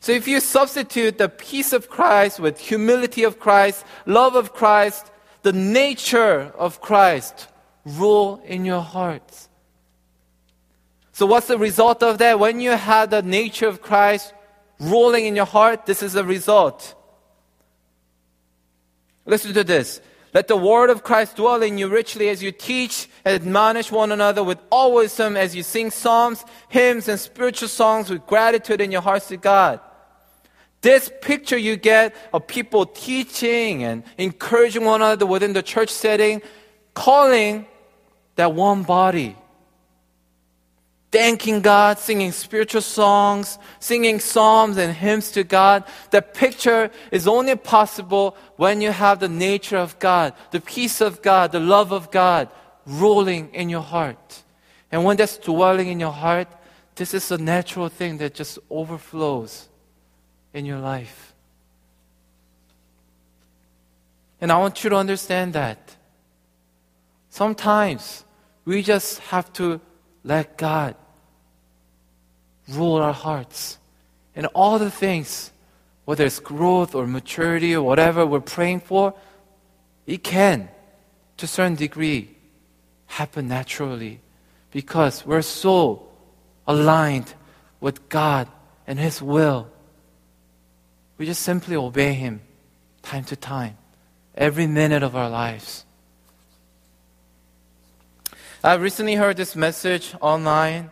So 0.00 0.12
if 0.12 0.26
you 0.26 0.40
substitute 0.40 1.18
the 1.18 1.28
peace 1.28 1.72
of 1.72 1.88
Christ 1.88 2.40
with 2.40 2.58
humility 2.58 3.22
of 3.22 3.38
Christ, 3.38 3.84
love 4.06 4.34
of 4.34 4.52
Christ, 4.52 5.10
the 5.42 5.52
nature 5.52 6.52
of 6.56 6.80
Christ 6.80 7.48
rule 7.84 8.42
in 8.44 8.64
your 8.64 8.82
hearts. 8.82 9.48
So 11.12 11.26
what's 11.26 11.48
the 11.48 11.58
result 11.58 12.02
of 12.02 12.18
that? 12.18 12.38
When 12.38 12.60
you 12.60 12.70
have 12.70 13.10
the 13.10 13.22
nature 13.22 13.68
of 13.68 13.82
Christ 13.82 14.32
ruling 14.78 15.26
in 15.26 15.36
your 15.36 15.46
heart, 15.46 15.86
this 15.86 16.02
is 16.02 16.14
the 16.14 16.24
result. 16.24 16.94
Listen 19.26 19.52
to 19.54 19.64
this. 19.64 20.00
Let 20.32 20.48
the 20.48 20.56
word 20.56 20.90
of 20.90 21.02
Christ 21.02 21.36
dwell 21.36 21.62
in 21.62 21.76
you 21.76 21.88
richly 21.88 22.28
as 22.28 22.42
you 22.42 22.52
teach 22.52 23.08
and 23.24 23.34
admonish 23.34 23.90
one 23.90 24.12
another 24.12 24.44
with 24.44 24.58
all 24.70 24.94
wisdom 24.94 25.36
as 25.36 25.56
you 25.56 25.62
sing 25.62 25.90
psalms, 25.90 26.44
hymns, 26.68 27.08
and 27.08 27.18
spiritual 27.18 27.68
songs 27.68 28.08
with 28.08 28.26
gratitude 28.26 28.80
in 28.80 28.92
your 28.92 29.02
hearts 29.02 29.28
to 29.28 29.36
God. 29.36 29.80
This 30.82 31.10
picture 31.20 31.58
you 31.58 31.76
get 31.76 32.14
of 32.32 32.46
people 32.46 32.86
teaching 32.86 33.84
and 33.84 34.02
encouraging 34.16 34.84
one 34.84 35.02
another 35.02 35.26
within 35.26 35.52
the 35.52 35.62
church 35.62 35.90
setting, 35.90 36.40
calling 36.94 37.66
that 38.36 38.54
one 38.54 38.82
body 38.82 39.36
thanking 41.10 41.60
God, 41.60 41.98
singing 41.98 42.32
spiritual 42.32 42.82
songs, 42.82 43.58
singing 43.80 44.20
psalms 44.20 44.76
and 44.76 44.94
hymns 44.94 45.32
to 45.32 45.44
God. 45.44 45.84
That 46.10 46.34
picture 46.34 46.90
is 47.10 47.26
only 47.26 47.56
possible 47.56 48.36
when 48.56 48.80
you 48.80 48.92
have 48.92 49.20
the 49.20 49.28
nature 49.28 49.76
of 49.76 49.98
God, 49.98 50.34
the 50.50 50.60
peace 50.60 51.00
of 51.00 51.22
God, 51.22 51.52
the 51.52 51.60
love 51.60 51.92
of 51.92 52.10
God 52.10 52.48
ruling 52.86 53.52
in 53.54 53.68
your 53.68 53.82
heart. 53.82 54.42
And 54.92 55.04
when 55.04 55.16
that's 55.16 55.38
dwelling 55.38 55.88
in 55.88 56.00
your 56.00 56.12
heart, 56.12 56.48
this 56.94 57.14
is 57.14 57.30
a 57.30 57.38
natural 57.38 57.88
thing 57.88 58.18
that 58.18 58.34
just 58.34 58.58
overflows 58.68 59.68
in 60.52 60.64
your 60.64 60.78
life. 60.78 61.34
And 64.40 64.50
I 64.50 64.58
want 64.58 64.82
you 64.82 64.90
to 64.90 64.96
understand 64.96 65.52
that. 65.52 65.96
Sometimes 67.28 68.24
we 68.64 68.82
just 68.82 69.18
have 69.18 69.52
to 69.54 69.80
let 70.24 70.56
God 70.56 70.94
rule 72.68 72.96
our 72.96 73.12
hearts. 73.12 73.78
And 74.34 74.46
all 74.54 74.78
the 74.78 74.90
things, 74.90 75.52
whether 76.04 76.24
it's 76.24 76.40
growth 76.40 76.94
or 76.94 77.06
maturity 77.06 77.74
or 77.74 77.82
whatever 77.82 78.24
we're 78.24 78.40
praying 78.40 78.80
for, 78.80 79.14
it 80.06 80.24
can, 80.24 80.68
to 81.36 81.44
a 81.44 81.48
certain 81.48 81.74
degree, 81.74 82.30
happen 83.06 83.48
naturally 83.48 84.20
because 84.70 85.26
we're 85.26 85.42
so 85.42 86.08
aligned 86.66 87.34
with 87.80 88.08
God 88.08 88.48
and 88.86 88.98
His 88.98 89.20
will. 89.20 89.68
We 91.20 91.26
just 91.26 91.42
simply 91.42 91.76
obey 91.76 92.14
Him 92.14 92.40
time 93.02 93.24
to 93.24 93.36
time, 93.36 93.76
every 94.34 94.66
minute 94.66 95.02
of 95.02 95.14
our 95.14 95.28
lives. 95.28 95.84
I 98.64 98.72
recently 98.76 99.16
heard 99.16 99.36
this 99.36 99.54
message 99.54 100.14
online. 100.22 100.90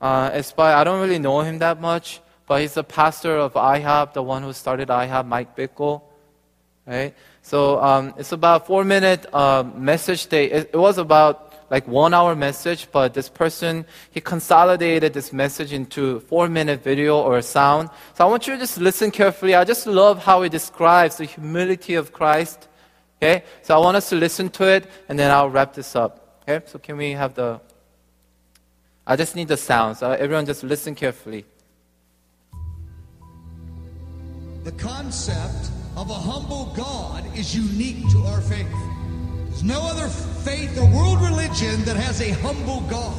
Uh, 0.00 0.30
it's 0.34 0.52
by, 0.52 0.72
I 0.72 0.84
don't 0.84 1.00
really 1.00 1.18
know 1.18 1.40
him 1.40 1.58
that 1.58 1.80
much, 1.80 2.20
but 2.46 2.60
he's 2.60 2.74
the 2.74 2.84
pastor 2.84 3.36
of 3.36 3.54
IHOP, 3.54 4.12
the 4.12 4.22
one 4.22 4.44
who 4.44 4.52
started 4.52 4.86
IHOP, 4.86 5.26
Mike 5.26 5.56
Bickle. 5.56 6.02
Right? 6.86 7.12
So 7.42 7.82
um, 7.82 8.14
it's 8.16 8.30
about 8.30 8.68
four 8.68 8.84
minute 8.84 9.26
uh, 9.34 9.64
message 9.74 10.28
day. 10.28 10.48
It, 10.48 10.70
it 10.74 10.76
was 10.76 10.96
about 10.96 11.45
like 11.70 11.86
one 11.88 12.14
hour 12.14 12.34
message, 12.34 12.88
but 12.92 13.14
this 13.14 13.28
person, 13.28 13.86
he 14.10 14.20
consolidated 14.20 15.12
this 15.12 15.32
message 15.32 15.72
into 15.72 16.20
four 16.20 16.48
minute 16.48 16.82
video 16.82 17.20
or 17.20 17.40
sound. 17.42 17.90
So 18.14 18.26
I 18.26 18.30
want 18.30 18.46
you 18.46 18.54
to 18.54 18.58
just 18.58 18.78
listen 18.78 19.10
carefully. 19.10 19.54
I 19.54 19.64
just 19.64 19.86
love 19.86 20.24
how 20.24 20.42
he 20.42 20.48
describes 20.48 21.16
the 21.16 21.24
humility 21.24 21.94
of 21.94 22.12
Christ. 22.12 22.68
Okay? 23.20 23.44
So 23.62 23.74
I 23.74 23.78
want 23.78 23.96
us 23.96 24.08
to 24.10 24.16
listen 24.16 24.48
to 24.50 24.64
it 24.64 24.88
and 25.08 25.18
then 25.18 25.30
I'll 25.30 25.50
wrap 25.50 25.74
this 25.74 25.96
up. 25.96 26.26
Okay, 26.48 26.64
so 26.66 26.78
can 26.78 26.96
we 26.96 27.10
have 27.12 27.34
the. 27.34 27.60
I 29.04 29.16
just 29.16 29.34
need 29.34 29.48
the 29.48 29.56
sound, 29.56 29.96
so 29.96 30.12
everyone 30.12 30.46
just 30.46 30.62
listen 30.62 30.94
carefully. 30.94 31.44
The 34.62 34.72
concept 34.72 35.70
of 35.96 36.08
a 36.10 36.14
humble 36.14 36.72
God 36.76 37.24
is 37.36 37.54
unique 37.54 38.08
to 38.10 38.18
our 38.26 38.40
faith. 38.40 38.66
There's 39.56 39.64
no 39.64 39.86
other 39.88 40.08
faith 40.08 40.78
or 40.78 40.84
world 40.84 41.18
religion 41.22 41.82
that 41.86 41.96
has 41.96 42.20
a 42.20 42.30
humble 42.44 42.82
God. 42.90 43.16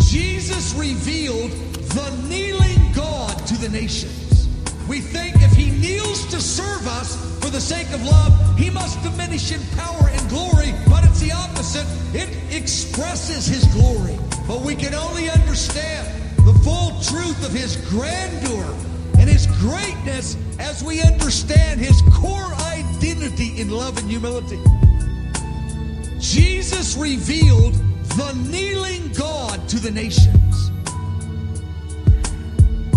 Jesus 0.00 0.72
revealed 0.72 1.50
the 1.92 2.08
kneeling 2.26 2.90
God 2.94 3.36
to 3.48 3.54
the 3.58 3.68
nations. 3.68 4.48
We 4.88 5.00
think 5.00 5.36
if 5.42 5.52
he 5.52 5.70
kneels 5.72 6.24
to 6.28 6.40
serve 6.40 6.86
us 6.88 7.38
for 7.44 7.50
the 7.50 7.60
sake 7.60 7.92
of 7.92 8.02
love, 8.02 8.58
he 8.58 8.70
must 8.70 9.02
diminish 9.02 9.52
in 9.52 9.60
power 9.76 10.08
and 10.08 10.26
glory, 10.30 10.72
but 10.88 11.04
it's 11.04 11.20
the 11.20 11.32
opposite. 11.32 11.86
It 12.14 12.30
expresses 12.50 13.44
his 13.44 13.66
glory. 13.74 14.18
But 14.48 14.62
we 14.62 14.74
can 14.74 14.94
only 14.94 15.28
understand 15.28 16.08
the 16.46 16.54
full 16.64 16.98
truth 17.02 17.44
of 17.44 17.52
his 17.52 17.76
grandeur 17.90 18.74
and 19.18 19.28
his 19.28 19.46
greatness 19.60 20.38
as 20.58 20.82
we 20.82 21.02
understand 21.02 21.78
his 21.78 22.00
core 22.10 22.54
identity 22.72 23.60
in 23.60 23.68
love 23.68 23.98
and 23.98 24.08
humility. 24.08 24.58
Jesus 26.24 26.96
revealed 26.96 27.74
the 28.16 28.32
kneeling 28.48 29.12
God 29.12 29.68
to 29.68 29.78
the 29.78 29.90
nations. 29.90 30.70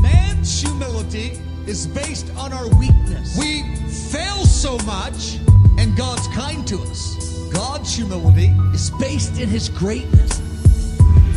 Man's 0.01 0.61
humility 0.61 1.37
is 1.67 1.87
based 1.87 2.31
on 2.37 2.53
our 2.53 2.69
weakness. 2.77 3.37
We 3.37 3.63
fail 3.89 4.45
so 4.45 4.77
much, 4.85 5.39
and 5.77 5.95
God's 5.97 6.25
kind 6.29 6.65
to 6.69 6.79
us. 6.83 7.17
God's 7.51 7.93
humility 7.93 8.47
is 8.73 8.91
based 8.91 9.37
in 9.41 9.49
His 9.49 9.67
greatness. 9.67 10.41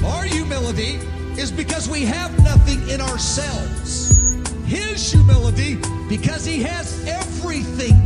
Our 0.04 0.24
humility 0.24 1.00
is 1.40 1.50
because 1.50 1.88
we 1.88 2.02
have 2.02 2.30
nothing 2.44 2.88
in 2.88 3.00
ourselves. 3.00 4.36
His 4.64 5.10
humility 5.10 5.76
because 6.08 6.44
He 6.44 6.62
has 6.62 7.04
everything. 7.04 7.96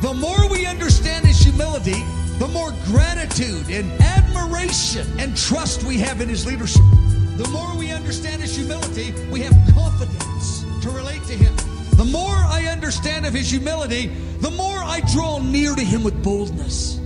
The 0.00 0.14
more 0.14 0.48
we 0.50 0.64
understand 0.64 1.26
His 1.26 1.40
humility, 1.40 2.02
the 2.38 2.48
more 2.48 2.72
gratitude 2.84 3.68
and 3.68 3.90
admiration 4.00 5.06
and 5.18 5.36
trust 5.36 5.82
we 5.84 5.98
have 5.98 6.20
in 6.20 6.28
His 6.28 6.46
leadership. 6.46 6.82
The 7.36 7.48
more 7.52 7.76
we 7.76 7.90
understand 7.92 8.42
His 8.42 8.56
humility, 8.56 9.12
we 9.30 9.40
have 9.40 9.54
confidence 9.74 10.64
to 10.82 10.90
relate 10.90 11.22
to 11.24 11.34
Him. 11.34 11.54
The 11.96 12.04
more 12.04 12.36
I 12.36 12.68
understand 12.70 13.26
of 13.26 13.34
His 13.34 13.50
humility, 13.50 14.06
the 14.40 14.50
more 14.50 14.78
I 14.78 15.00
draw 15.12 15.38
near 15.38 15.74
to 15.74 15.82
Him 15.82 16.02
with 16.04 16.22
boldness. 16.22 17.00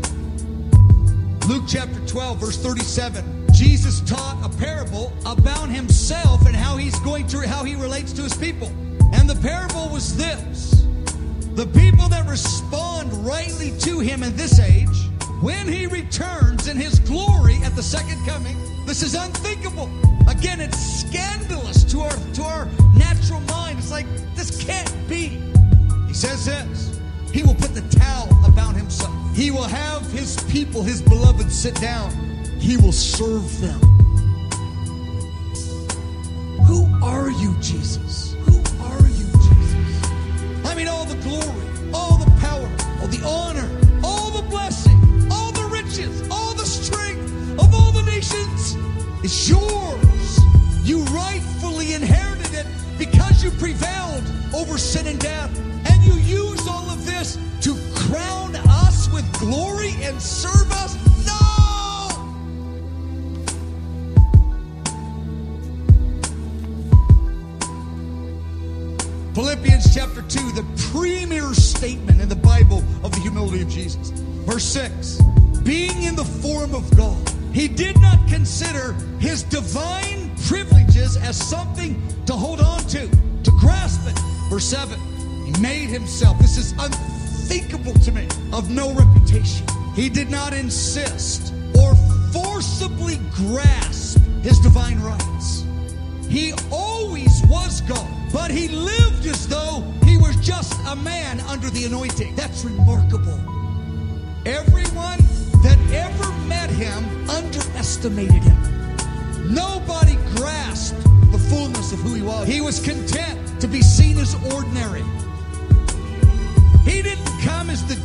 Luke 1.48 1.64
chapter 1.66 1.98
12, 2.06 2.38
verse 2.38 2.56
37. 2.58 3.42
Jesus 3.52 4.00
taught 4.00 4.40
a 4.42 4.48
parable 4.58 5.12
about 5.26 5.68
himself 5.68 6.46
and 6.46 6.56
how 6.56 6.76
he's 6.76 6.98
going 7.00 7.26
to 7.28 7.46
how 7.46 7.64
he 7.64 7.74
relates 7.74 8.12
to 8.12 8.22
his 8.22 8.34
people. 8.34 8.68
And 9.12 9.28
the 9.28 9.38
parable 9.42 9.88
was 9.88 10.16
this. 10.16 10.86
The 11.54 11.66
people 11.66 12.08
that 12.08 12.26
respond 12.28 13.12
rightly 13.26 13.76
to 13.80 14.00
him 14.00 14.22
in 14.22 14.34
this 14.36 14.58
age, 14.58 15.10
when 15.42 15.66
he 15.66 15.86
returns 15.86 16.68
in 16.68 16.76
his 16.76 17.00
glory 17.00 17.56
at 17.64 17.74
the 17.74 17.82
second 17.82 18.24
coming, 18.24 18.56
this 18.86 19.02
is 19.02 19.14
unthinkable. 19.14 19.90
Again, 20.28 20.60
it's 20.60 20.78
scandalous 20.78 21.82
to 21.84 22.00
our 22.00 22.16
to 22.34 22.42
our 22.42 22.66
natural 22.96 23.40
mind. 23.40 23.78
It's 23.78 23.90
like 23.90 24.06
this 24.36 24.64
can't 24.64 25.08
be. 25.08 25.40
He 26.06 26.14
says 26.14 26.46
this. 26.46 27.00
He 27.32 27.42
will 27.42 27.56
put 27.56 27.74
the 27.74 27.82
towel 27.90 28.28
about 28.46 28.76
himself. 28.76 29.14
He 29.34 29.50
will 29.50 29.62
have 29.64 30.08
his 30.12 30.36
people, 30.44 30.82
his 30.82 31.02
beloved, 31.02 31.50
sit 31.50 31.74
down. 31.80 32.10
He 32.60 32.76
will 32.76 32.92
serve 32.92 33.60
them. 33.60 33.80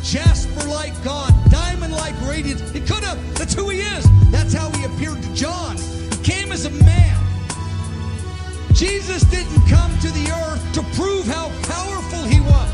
Jasper 0.08 0.66
like 0.68 0.94
God, 1.04 1.30
diamond 1.50 1.92
like 1.92 2.14
radiance. 2.26 2.62
He 2.70 2.80
could 2.80 3.04
have. 3.04 3.18
That's 3.36 3.52
who 3.52 3.68
he 3.68 3.80
is. 3.80 4.06
That's 4.30 4.54
how 4.54 4.70
he 4.70 4.84
appeared 4.84 5.20
to 5.22 5.34
John. 5.34 5.76
He 5.76 6.16
came 6.22 6.50
as 6.50 6.64
a 6.64 6.70
man. 6.70 7.16
Jesus 8.72 9.22
didn't 9.24 9.60
come 9.68 9.90
to 9.98 10.08
the 10.08 10.30
earth 10.30 10.64
to 10.72 10.82
prove 10.96 11.26
how 11.26 11.50
powerful 11.64 12.24
he 12.24 12.40
was. 12.40 12.70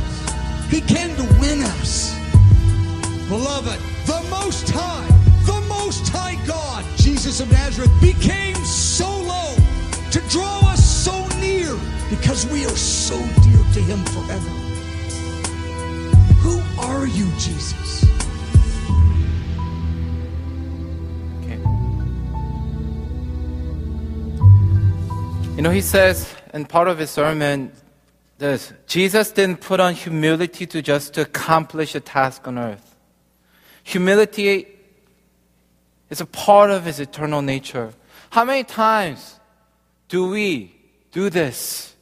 He 0.70 0.80
came 0.80 1.16
to 1.16 1.22
win 1.40 1.62
us. 1.62 2.14
Beloved, 3.28 3.80
the 4.06 4.24
Most 4.30 4.70
High, 4.70 5.08
the 5.44 5.60
Most 5.68 6.08
High 6.08 6.36
God, 6.46 6.84
Jesus 6.96 7.40
of 7.40 7.50
Nazareth, 7.50 7.90
became 8.00 8.54
so 8.64 9.08
low 9.08 9.56
to 10.12 10.20
draw 10.28 10.60
us 10.70 10.84
so 10.84 11.26
near 11.40 11.74
because 12.10 12.46
we 12.46 12.64
are 12.64 12.76
so 12.76 13.16
dear 13.42 13.64
to 13.72 13.80
him 13.80 14.04
forever. 14.04 14.63
Who 16.44 16.60
are 16.78 17.06
you, 17.06 17.24
Jesus? 17.38 18.04
Okay. 21.40 21.58
You 25.56 25.62
know, 25.62 25.70
he 25.70 25.80
says 25.80 26.34
in 26.52 26.66
part 26.66 26.88
of 26.88 26.98
his 26.98 27.08
sermon, 27.08 27.72
this 28.36 28.74
Jesus 28.86 29.30
didn't 29.30 29.62
put 29.62 29.80
on 29.80 29.94
humility 29.94 30.66
to 30.66 30.82
just 30.82 31.14
to 31.14 31.22
accomplish 31.22 31.94
a 31.94 32.00
task 32.00 32.46
on 32.46 32.58
earth. 32.58 32.94
Humility 33.84 34.66
is 36.10 36.20
a 36.20 36.26
part 36.26 36.70
of 36.70 36.84
his 36.84 37.00
eternal 37.00 37.40
nature. 37.40 37.94
How 38.28 38.44
many 38.44 38.64
times 38.64 39.40
do 40.08 40.28
we 40.28 40.74
do 41.10 41.30
this? 41.30 41.93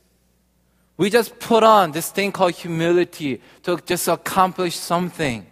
We 0.97 1.11
just 1.11 1.39
put 1.39 1.63
on 1.63 1.93
this 1.93 2.11
thing 2.11 2.33
called 2.33 2.53
humility 2.53 3.41
to 3.63 3.79
just 3.79 4.09
accomplish 4.09 4.77
something. 4.77 5.47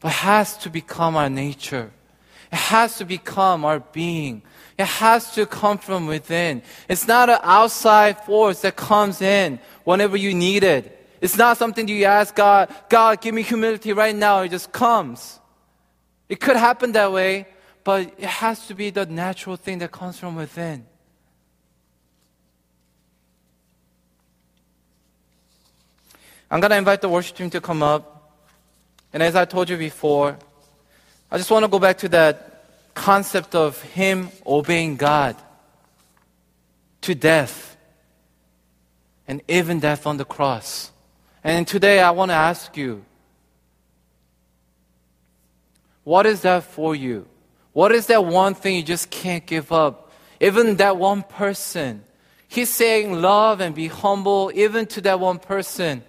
But 0.00 0.08
it 0.08 0.14
has 0.14 0.56
to 0.58 0.70
become 0.70 1.16
our 1.16 1.30
nature. 1.30 1.90
It 2.50 2.58
has 2.58 2.98
to 2.98 3.04
become 3.04 3.64
our 3.64 3.80
being. 3.80 4.42
It 4.78 4.86
has 4.86 5.32
to 5.34 5.46
come 5.46 5.78
from 5.78 6.06
within. 6.06 6.62
It's 6.88 7.06
not 7.06 7.30
an 7.30 7.38
outside 7.42 8.24
force 8.24 8.60
that 8.62 8.76
comes 8.76 9.22
in 9.22 9.58
whenever 9.84 10.16
you 10.16 10.34
need 10.34 10.64
it. 10.64 10.98
It's 11.20 11.36
not 11.36 11.56
something 11.56 11.86
you 11.86 12.04
ask 12.04 12.34
God, 12.34 12.74
God, 12.88 13.20
give 13.20 13.34
me 13.34 13.42
humility 13.42 13.92
right 13.92 14.14
now. 14.14 14.40
It 14.40 14.50
just 14.50 14.72
comes. 14.72 15.38
It 16.28 16.40
could 16.40 16.56
happen 16.56 16.92
that 16.92 17.12
way, 17.12 17.46
but 17.84 18.12
it 18.18 18.24
has 18.24 18.66
to 18.66 18.74
be 18.74 18.90
the 18.90 19.06
natural 19.06 19.56
thing 19.56 19.78
that 19.78 19.92
comes 19.92 20.18
from 20.18 20.34
within. 20.34 20.86
I'm 26.52 26.60
going 26.60 26.70
to 26.70 26.76
invite 26.76 27.00
the 27.00 27.08
worship 27.08 27.34
team 27.34 27.48
to 27.48 27.62
come 27.62 27.82
up. 27.82 28.36
And 29.14 29.22
as 29.22 29.34
I 29.34 29.46
told 29.46 29.70
you 29.70 29.78
before, 29.78 30.36
I 31.30 31.38
just 31.38 31.50
want 31.50 31.64
to 31.64 31.68
go 31.68 31.78
back 31.78 31.96
to 31.98 32.10
that 32.10 32.66
concept 32.92 33.54
of 33.54 33.80
Him 33.80 34.28
obeying 34.44 34.96
God 34.96 35.34
to 37.00 37.14
death 37.14 37.74
and 39.26 39.40
even 39.48 39.80
death 39.80 40.06
on 40.06 40.18
the 40.18 40.26
cross. 40.26 40.92
And 41.42 41.66
today 41.66 42.00
I 42.00 42.10
want 42.10 42.30
to 42.30 42.34
ask 42.34 42.76
you 42.76 43.02
what 46.04 46.26
is 46.26 46.42
that 46.42 46.64
for 46.64 46.94
you? 46.94 47.26
What 47.72 47.92
is 47.92 48.08
that 48.08 48.26
one 48.26 48.54
thing 48.54 48.76
you 48.76 48.82
just 48.82 49.08
can't 49.08 49.46
give 49.46 49.72
up? 49.72 50.12
Even 50.38 50.76
that 50.76 50.98
one 50.98 51.22
person. 51.22 52.04
He's 52.46 52.68
saying 52.68 53.22
love 53.22 53.62
and 53.62 53.74
be 53.74 53.88
humble 53.88 54.52
even 54.54 54.84
to 54.88 55.00
that 55.00 55.18
one 55.18 55.38
person. 55.38 56.04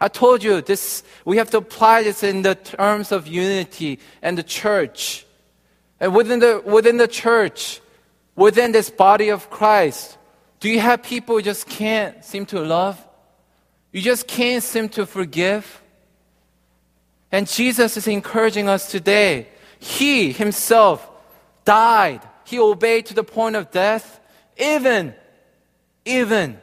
I 0.00 0.08
told 0.08 0.42
you 0.42 0.60
this, 0.62 1.02
we 1.24 1.36
have 1.36 1.50
to 1.50 1.58
apply 1.58 2.02
this 2.04 2.22
in 2.22 2.42
the 2.42 2.54
terms 2.54 3.12
of 3.12 3.26
unity 3.26 3.98
and 4.22 4.38
the 4.38 4.42
church. 4.42 5.26
And 5.98 6.14
within 6.14 6.38
the, 6.38 6.62
within 6.64 6.96
the 6.96 7.08
church, 7.08 7.80
within 8.34 8.72
this 8.72 8.88
body 8.90 9.28
of 9.28 9.50
Christ, 9.50 10.16
do 10.58 10.70
you 10.70 10.80
have 10.80 11.02
people 11.02 11.36
who 11.36 11.42
just 11.42 11.68
can't 11.68 12.24
seem 12.24 12.46
to 12.46 12.60
love? 12.60 12.98
You 13.92 14.00
just 14.00 14.26
can't 14.26 14.62
seem 14.62 14.88
to 14.90 15.04
forgive? 15.04 15.82
And 17.30 17.46
Jesus 17.46 17.96
is 17.96 18.08
encouraging 18.08 18.68
us 18.68 18.90
today. 18.90 19.48
He 19.78 20.32
himself 20.32 21.08
died. 21.64 22.22
He 22.44 22.58
obeyed 22.58 23.06
to 23.06 23.14
the 23.14 23.24
point 23.24 23.56
of 23.56 23.70
death, 23.70 24.20
even 24.58 25.14
even 26.04 26.58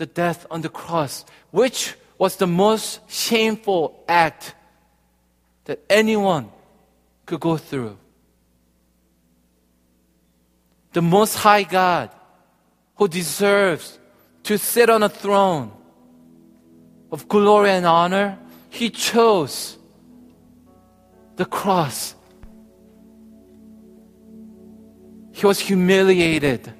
the 0.00 0.06
death 0.06 0.46
on 0.50 0.62
the 0.62 0.70
cross, 0.70 1.26
which 1.50 1.94
was 2.16 2.36
the 2.36 2.46
most 2.46 3.00
shameful 3.06 4.02
act 4.08 4.54
that 5.66 5.78
anyone 5.90 6.48
could 7.26 7.38
go 7.38 7.58
through. 7.58 7.98
The 10.94 11.02
Most 11.02 11.36
High 11.36 11.64
God, 11.64 12.08
who 12.96 13.08
deserves 13.08 13.98
to 14.44 14.56
sit 14.56 14.88
on 14.88 15.02
a 15.02 15.10
throne 15.10 15.70
of 17.12 17.28
glory 17.28 17.72
and 17.72 17.84
honor, 17.84 18.38
He 18.70 18.88
chose 18.88 19.76
the 21.36 21.44
cross. 21.44 22.14
He 25.32 25.44
was 25.44 25.60
humiliated. 25.60 26.72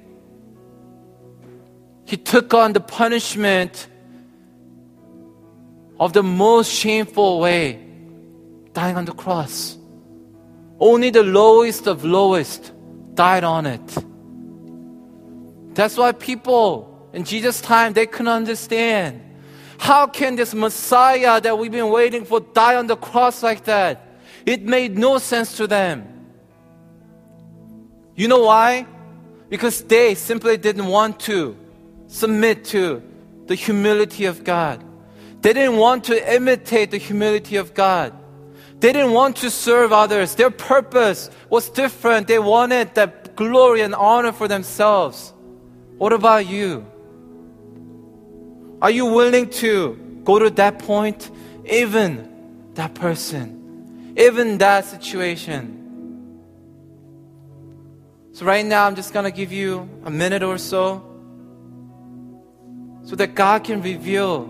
He 2.11 2.17
took 2.17 2.53
on 2.53 2.73
the 2.73 2.81
punishment 2.81 3.87
of 5.97 6.11
the 6.11 6.21
most 6.21 6.69
shameful 6.69 7.39
way, 7.39 7.79
dying 8.73 8.97
on 8.97 9.05
the 9.05 9.13
cross. 9.13 9.77
Only 10.77 11.09
the 11.09 11.23
lowest 11.23 11.87
of 11.87 12.03
lowest 12.03 12.73
died 13.13 13.45
on 13.45 13.65
it. 13.65 13.97
That's 15.73 15.95
why 15.95 16.11
people 16.11 17.07
in 17.13 17.23
Jesus' 17.23 17.61
time 17.61 17.93
they 17.93 18.07
couldn't 18.07 18.27
understand. 18.27 19.21
How 19.77 20.05
can 20.05 20.35
this 20.35 20.53
Messiah 20.53 21.39
that 21.39 21.57
we've 21.57 21.71
been 21.71 21.91
waiting 21.91 22.25
for 22.25 22.41
die 22.41 22.75
on 22.75 22.87
the 22.87 22.97
cross 22.97 23.41
like 23.41 23.63
that? 23.63 24.19
It 24.45 24.63
made 24.63 24.97
no 24.97 25.17
sense 25.17 25.55
to 25.55 25.65
them. 25.65 26.05
You 28.15 28.27
know 28.27 28.43
why? 28.43 28.85
Because 29.47 29.81
they 29.81 30.15
simply 30.15 30.57
didn't 30.57 30.87
want 30.87 31.17
to 31.21 31.55
submit 32.11 32.65
to 32.65 33.01
the 33.47 33.55
humility 33.55 34.25
of 34.25 34.43
God. 34.43 34.83
They 35.41 35.53
didn't 35.53 35.77
want 35.77 36.03
to 36.05 36.35
imitate 36.35 36.91
the 36.91 36.97
humility 36.97 37.55
of 37.55 37.73
God. 37.73 38.13
They 38.79 38.93
didn't 38.93 39.13
want 39.13 39.37
to 39.37 39.49
serve 39.49 39.91
others. 39.91 40.35
Their 40.35 40.51
purpose 40.51 41.29
was 41.49 41.69
different. 41.69 42.27
They 42.27 42.37
wanted 42.37 42.93
that 42.95 43.35
glory 43.35 43.81
and 43.81 43.95
honor 43.95 44.33
for 44.33 44.47
themselves. 44.47 45.33
What 45.97 46.13
about 46.13 46.45
you? 46.45 46.85
Are 48.81 48.91
you 48.91 49.05
willing 49.05 49.49
to 49.61 50.21
go 50.23 50.37
to 50.37 50.49
that 50.51 50.79
point? 50.79 51.31
Even 51.65 52.27
that 52.73 52.93
person, 52.95 54.13
even 54.17 54.57
that 54.57 54.85
situation. 54.85 55.77
So, 58.33 58.45
right 58.45 58.65
now, 58.65 58.85
I'm 58.87 58.95
just 58.95 59.13
going 59.13 59.25
to 59.25 59.31
give 59.31 59.51
you 59.51 59.87
a 60.05 60.09
minute 60.09 60.41
or 60.41 60.57
so 60.57 61.10
so 63.11 63.17
that 63.17 63.35
God 63.35 63.65
can 63.65 63.81
reveal 63.81 64.45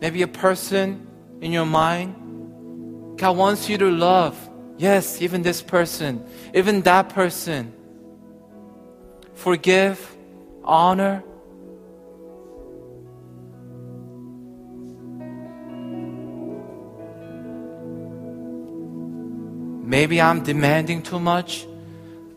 maybe 0.00 0.22
a 0.22 0.26
person 0.26 1.06
in 1.42 1.52
your 1.52 1.66
mind. 1.66 3.18
God 3.18 3.36
wants 3.36 3.68
you 3.68 3.76
to 3.76 3.90
love. 3.90 4.34
Yes, 4.78 5.20
even 5.20 5.42
this 5.42 5.60
person, 5.60 6.24
even 6.54 6.80
that 6.88 7.10
person. 7.10 7.74
Forgive, 9.34 10.00
honor. 10.64 11.22
Maybe 19.84 20.22
I'm 20.22 20.42
demanding 20.42 21.02
too 21.02 21.20
much. 21.20 21.66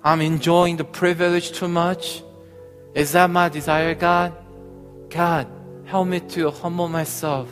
I'm 0.03 0.19
enjoying 0.19 0.75
the 0.75 0.83
privilege 0.83 1.53
too 1.53 1.69
much. 1.69 2.21
Is 2.93 3.13
that 3.13 3.29
my 3.29 3.47
desire, 3.47 3.95
God? 3.95 4.42
God, 5.13 5.47
help 5.85 6.07
me 6.07 6.19
to 6.21 6.49
humble 6.49 6.89
myself. 6.89 7.47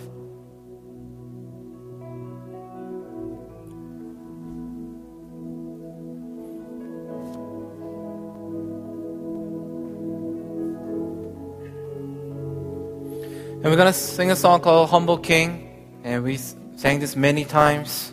And 13.53 13.65
we're 13.65 13.75
going 13.75 13.85
to 13.85 13.93
sing 13.93 14.31
a 14.31 14.35
song 14.35 14.61
called 14.61 14.89
Humble 14.89 15.19
King. 15.19 16.01
And 16.03 16.23
we 16.23 16.37
sang 16.37 16.99
this 16.99 17.15
many 17.15 17.45
times. 17.45 18.11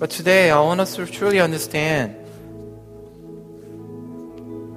But 0.00 0.10
today, 0.10 0.50
I 0.50 0.60
want 0.60 0.80
us 0.80 0.96
to 0.96 1.06
truly 1.06 1.38
understand 1.38 2.16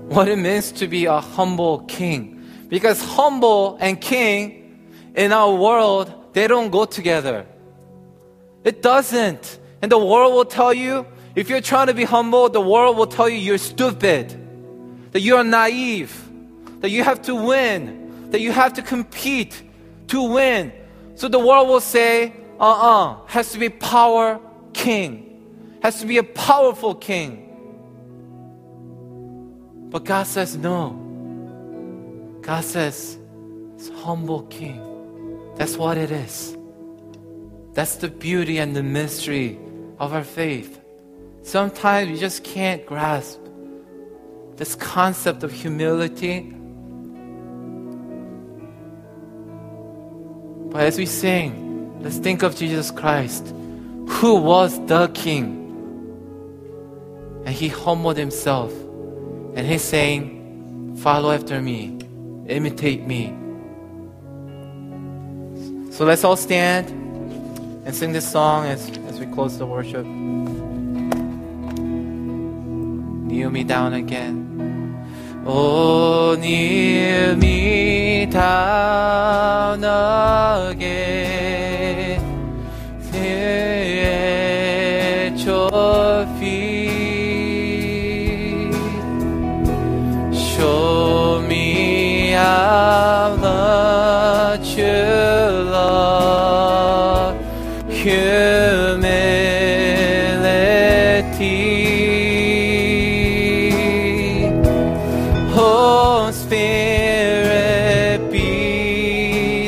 what 0.07 0.27
it 0.27 0.37
means 0.37 0.71
to 0.73 0.87
be 0.87 1.05
a 1.05 1.19
humble 1.19 1.79
king. 1.79 2.34
Because 2.67 3.01
humble 3.01 3.77
and 3.79 3.99
king 3.99 4.89
in 5.15 5.31
our 5.31 5.53
world, 5.53 6.33
they 6.33 6.47
don't 6.47 6.71
go 6.71 6.85
together. 6.85 7.45
It 8.63 8.81
doesn't. 8.81 9.59
And 9.81 9.91
the 9.91 9.97
world 9.99 10.33
will 10.33 10.45
tell 10.45 10.73
you, 10.73 11.05
if 11.35 11.49
you're 11.49 11.61
trying 11.61 11.87
to 11.87 11.93
be 11.93 12.03
humble, 12.03 12.49
the 12.49 12.61
world 12.61 12.97
will 12.97 13.07
tell 13.07 13.29
you 13.29 13.37
you're 13.37 13.57
stupid, 13.57 14.35
that 15.11 15.21
you 15.21 15.35
are 15.37 15.43
naive, 15.43 16.13
that 16.79 16.89
you 16.89 17.03
have 17.03 17.21
to 17.23 17.35
win, 17.35 18.31
that 18.31 18.41
you 18.41 18.51
have 18.51 18.73
to 18.73 18.81
compete 18.81 19.61
to 20.07 20.23
win. 20.23 20.71
So 21.15 21.27
the 21.27 21.39
world 21.39 21.67
will 21.67 21.81
say, 21.81 22.33
uh 22.59 22.63
uh-uh, 22.63 23.11
uh, 23.11 23.25
has 23.27 23.51
to 23.51 23.59
be 23.59 23.69
power 23.69 24.39
king, 24.73 25.77
has 25.83 25.99
to 25.99 26.05
be 26.05 26.17
a 26.17 26.23
powerful 26.23 26.95
king. 26.95 27.41
But 29.89 30.03
God 30.03 30.25
says, 30.27 30.57
no. 30.57 31.04
God 32.45 32.63
says, 32.63 33.17
it's 33.73 33.89
humble 33.89 34.43
king. 34.43 34.79
That's 35.55 35.77
what 35.77 35.97
it 35.97 36.11
is. 36.11 36.55
That's 37.73 37.95
the 37.95 38.07
beauty 38.07 38.59
and 38.59 38.75
the 38.75 38.83
mystery 38.83 39.57
of 39.97 40.13
our 40.13 40.23
faith. 40.23 40.79
Sometimes 41.41 42.11
we 42.11 42.19
just 42.19 42.43
can't 42.43 42.85
grasp 42.85 43.39
this 44.57 44.75
concept 44.75 45.41
of 45.41 45.51
humility. 45.51 46.53
But 50.69 50.83
as 50.83 50.99
we 50.99 51.07
sing, 51.07 51.99
let's 52.03 52.19
think 52.19 52.43
of 52.43 52.55
Jesus 52.55 52.91
Christ, 52.91 53.55
who 54.07 54.35
was 54.35 54.85
the 54.85 55.07
King. 55.15 55.63
And 57.43 57.55
he 57.55 57.69
humbled 57.69 58.17
himself 58.17 58.71
and 59.55 59.65
he's 59.65 59.81
saying, 59.81 60.97
Follow 60.97 61.31
after 61.31 61.59
me, 61.59 61.94
imitate 62.47 63.05
me. 63.05 63.33
So 65.91 66.05
let's 66.05 66.23
all 66.23 66.35
stand 66.35 66.89
and 67.85 67.95
sing 67.95 68.11
this 68.11 68.29
song 68.29 68.65
as, 68.65 68.89
as 69.07 69.19
we 69.19 69.25
close 69.27 69.57
the 69.57 69.65
worship. 69.65 70.05
Kneel 73.25 73.49
me 73.49 73.63
down 73.63 73.93
again. 73.93 74.43
Oh, 75.45 76.35
kneel 76.39 77.35
me 77.37 78.25
down 78.25 79.83
again. 80.71 81.44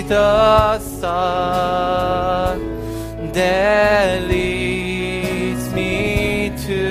The 0.08 0.80
sun 0.80 2.62
that 3.34 4.24
leads 4.30 5.74
me 5.74 6.50
to 6.66 6.88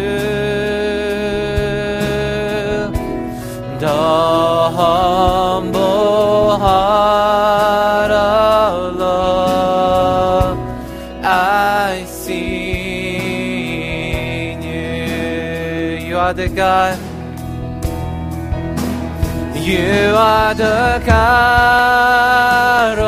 the 3.81 3.89
home 3.89 5.73
i 11.25 12.05
see 12.07 12.67
you 16.07 16.19
are 16.19 16.35
the 16.35 16.49
God. 16.49 17.06
You 19.67 20.15
are 20.15 20.55
the 20.55 21.03
God 21.05 22.99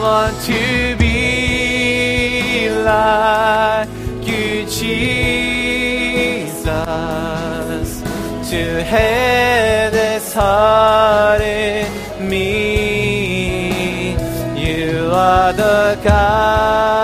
want 0.00 0.40
to 0.42 0.96
be 0.96 2.70
like 2.70 3.88
you, 4.26 4.64
Jesus, 4.66 6.62
to 8.50 8.82
have 8.84 9.92
this 9.92 10.32
heart 10.32 11.40
in 11.40 11.86
me. 12.28 14.12
You 14.56 15.10
are 15.12 15.52
the 15.52 15.98
God 16.02 17.01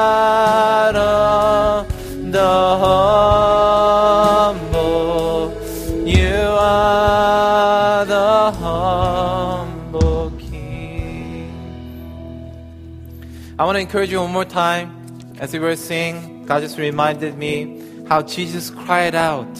I 13.58 13.64
want 13.64 13.74
to 13.74 13.80
encourage 13.80 14.12
you 14.12 14.20
one 14.20 14.30
more 14.30 14.44
time. 14.44 14.94
As 15.40 15.52
we 15.52 15.58
were 15.58 15.74
singing, 15.74 16.46
God 16.46 16.60
just 16.60 16.78
reminded 16.78 17.36
me 17.36 17.82
how 18.08 18.22
Jesus 18.22 18.70
cried 18.70 19.16
out 19.16 19.52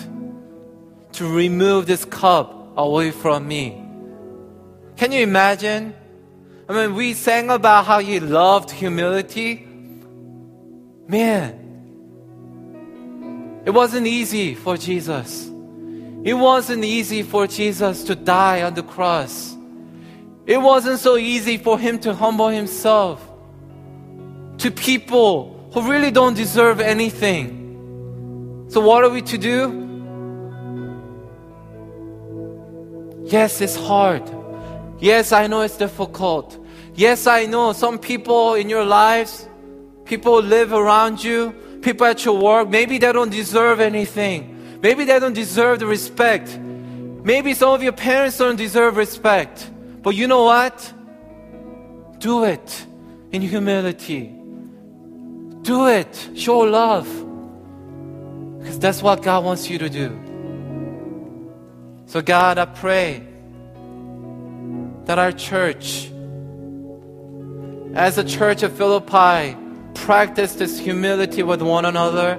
to 1.15 1.29
remove 1.29 1.87
this 1.87 2.05
cup 2.05 2.77
away 2.77 3.11
from 3.11 3.49
me. 3.49 3.71
Can 4.97 5.11
you 5.11 5.23
imagine? 5.23 5.97
I 6.69 6.75
mean, 6.75 6.95
we 6.95 7.13
sang 7.13 7.51
about 7.51 7.87
how 7.87 7.99
he 7.99 8.21
loved 8.21 8.71
humility. 8.71 9.67
Man, 11.09 11.57
it 13.65 13.71
wasn't 13.71 14.07
easy 14.07 14.55
for 14.55 14.77
Jesus. 14.77 15.51
It 16.23 16.35
wasn't 16.35 16.85
easy 16.85 17.25
for 17.25 17.49
Jesus 17.49 18.05
to 18.05 18.15
die 18.15 18.63
on 18.63 18.75
the 18.75 18.85
cross. 18.85 19.57
It 20.47 20.59
wasn't 20.59 21.01
so 21.01 21.17
easy 21.17 21.57
for 21.57 21.81
him 21.81 21.99
to 22.01 22.15
humble 22.15 22.49
himself 22.49 23.28
to 24.59 24.71
people 24.71 25.71
who 25.73 25.89
really 25.89 26.11
don't 26.11 26.35
deserve 26.35 26.81
anything. 26.81 28.67
So, 28.69 28.81
what 28.81 29.05
are 29.05 29.11
we 29.11 29.23
to 29.23 29.39
do? 29.39 29.87
Yes, 33.25 33.61
it's 33.61 33.77
hard. 33.77 34.23
Yes, 34.99 35.33
I 35.33 35.47
know 35.47 35.61
it's 35.63 35.77
difficult. 35.77 36.59
Yes, 36.95 37.27
I 37.27 37.47
know 37.47 37.73
some 37.73 37.99
people 37.99 38.55
in 38.55 38.69
your 38.69 38.85
lives, 38.85 39.49
people 40.05 40.43
live 40.43 40.73
around 40.73 41.23
you, 41.23 41.53
people 41.83 42.07
at 42.07 42.25
your 42.25 42.39
work, 42.39 42.69
maybe 42.69 42.99
they 42.99 43.13
don't 43.13 43.31
deserve 43.31 43.81
anything. 43.81 44.81
Maybe 44.83 45.05
they 45.05 45.19
don't 45.19 45.35
deserve 45.35 45.81
the 45.81 45.87
respect. 45.87 46.59
Maybe 46.59 47.55
some 47.55 47.75
of 47.75 47.83
your 47.83 47.93
parents 47.93 48.39
don't 48.39 48.57
deserve 48.57 48.97
respect. 48.97 49.71
But 50.03 50.15
you 50.15 50.27
know 50.27 50.45
what? 50.45 50.93
Do 52.19 52.45
it 52.45 52.87
in 53.31 53.43
humility. 53.43 54.38
Do 55.69 55.87
it. 55.87 56.31
Show 56.35 56.61
love. 56.61 57.07
Because 58.59 58.79
that's 58.79 59.03
what 59.03 59.23
God 59.23 59.45
wants 59.45 59.69
you 59.69 59.77
to 59.77 59.91
do. 59.91 60.09
So, 62.07 62.23
God, 62.23 62.57
I 62.57 62.65
pray 62.65 63.23
that 65.05 65.19
our 65.19 65.31
church, 65.31 66.11
as 67.93 68.17
a 68.17 68.25
church 68.25 68.63
of 68.63 68.73
Philippi, 68.73 69.59
practice 69.93 70.55
this 70.55 70.79
humility 70.79 71.43
with 71.43 71.61
one 71.61 71.85
another 71.85 72.31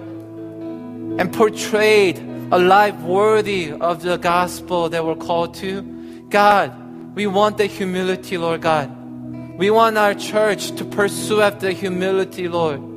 and 1.19 1.31
portrayed 1.31 2.17
a 2.51 2.57
life 2.57 2.99
worthy 3.01 3.71
of 3.71 4.01
the 4.01 4.17
gospel 4.17 4.89
that 4.89 5.05
we're 5.05 5.13
called 5.13 5.53
to. 5.61 5.83
God, 6.31 7.15
we 7.15 7.27
want 7.27 7.59
the 7.59 7.67
humility, 7.67 8.39
Lord 8.39 8.61
God. 8.61 8.89
We 9.55 9.69
want 9.69 9.99
our 9.99 10.15
church 10.15 10.71
to 10.77 10.83
pursue 10.83 11.41
after 11.41 11.69
humility, 11.69 12.47
Lord. 12.47 12.88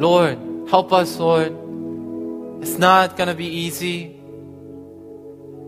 Lord, 0.00 0.38
help 0.70 0.94
us, 0.94 1.18
Lord. 1.18 1.52
It's 2.62 2.78
not 2.78 3.18
going 3.18 3.28
to 3.28 3.34
be 3.34 3.44
easy. 3.44 4.16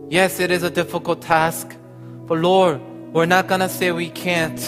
Yes, 0.09 0.39
it 0.39 0.49
is 0.49 0.63
a 0.63 0.71
difficult 0.71 1.21
task. 1.21 1.75
But 2.25 2.39
Lord, 2.39 2.81
we're 3.13 3.27
not 3.27 3.47
going 3.47 3.59
to 3.59 3.69
say 3.69 3.91
we 3.91 4.09
can't. 4.09 4.59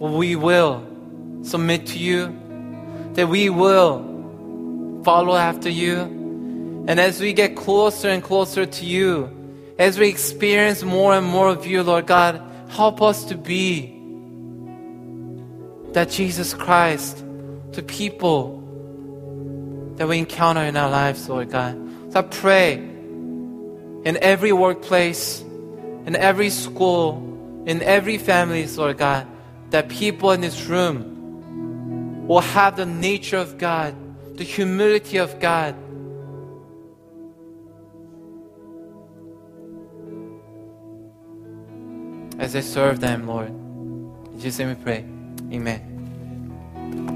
We 0.00 0.34
will 0.34 0.84
submit 1.42 1.86
to 1.86 1.98
you. 1.98 2.36
That 3.12 3.28
we 3.28 3.50
will 3.50 5.00
follow 5.04 5.36
after 5.36 5.70
you. 5.70 5.94
And 6.88 6.98
as 6.98 7.20
we 7.20 7.32
get 7.32 7.54
closer 7.54 8.08
and 8.08 8.20
closer 8.20 8.66
to 8.66 8.84
you, 8.84 9.30
as 9.78 9.96
we 9.96 10.08
experience 10.08 10.82
more 10.82 11.14
and 11.14 11.24
more 11.24 11.50
of 11.50 11.68
you, 11.68 11.84
Lord 11.84 12.08
God, 12.08 12.42
help 12.68 13.00
us 13.00 13.26
to 13.26 13.36
be 13.36 13.96
that 15.92 16.10
Jesus 16.10 16.52
Christ 16.52 17.24
to 17.72 17.82
people 17.82 18.56
that 19.96 20.08
we 20.08 20.18
encounter 20.18 20.62
in 20.62 20.76
our 20.76 20.90
lives, 20.90 21.28
Lord 21.28 21.50
God. 21.50 21.76
So 22.12 22.20
I 22.20 22.22
pray 22.22 22.74
in 22.74 24.18
every 24.20 24.52
workplace, 24.52 25.40
in 25.40 26.16
every 26.16 26.50
school, 26.50 27.62
in 27.66 27.82
every 27.82 28.18
family, 28.18 28.66
Lord 28.66 28.98
God, 28.98 29.26
that 29.70 29.88
people 29.88 30.32
in 30.32 30.40
this 30.40 30.66
room 30.66 32.26
will 32.26 32.40
have 32.40 32.76
the 32.76 32.86
nature 32.86 33.36
of 33.36 33.58
God, 33.58 33.94
the 34.36 34.44
humility 34.44 35.18
of 35.18 35.38
God. 35.38 35.74
As 42.38 42.54
they 42.54 42.62
serve 42.62 43.00
them, 43.00 43.26
Lord. 43.26 43.50
In 43.50 44.40
Jesus' 44.40 44.58
name 44.60 44.68
we 44.68 44.82
pray. 44.82 45.04
Amen. 45.52 45.89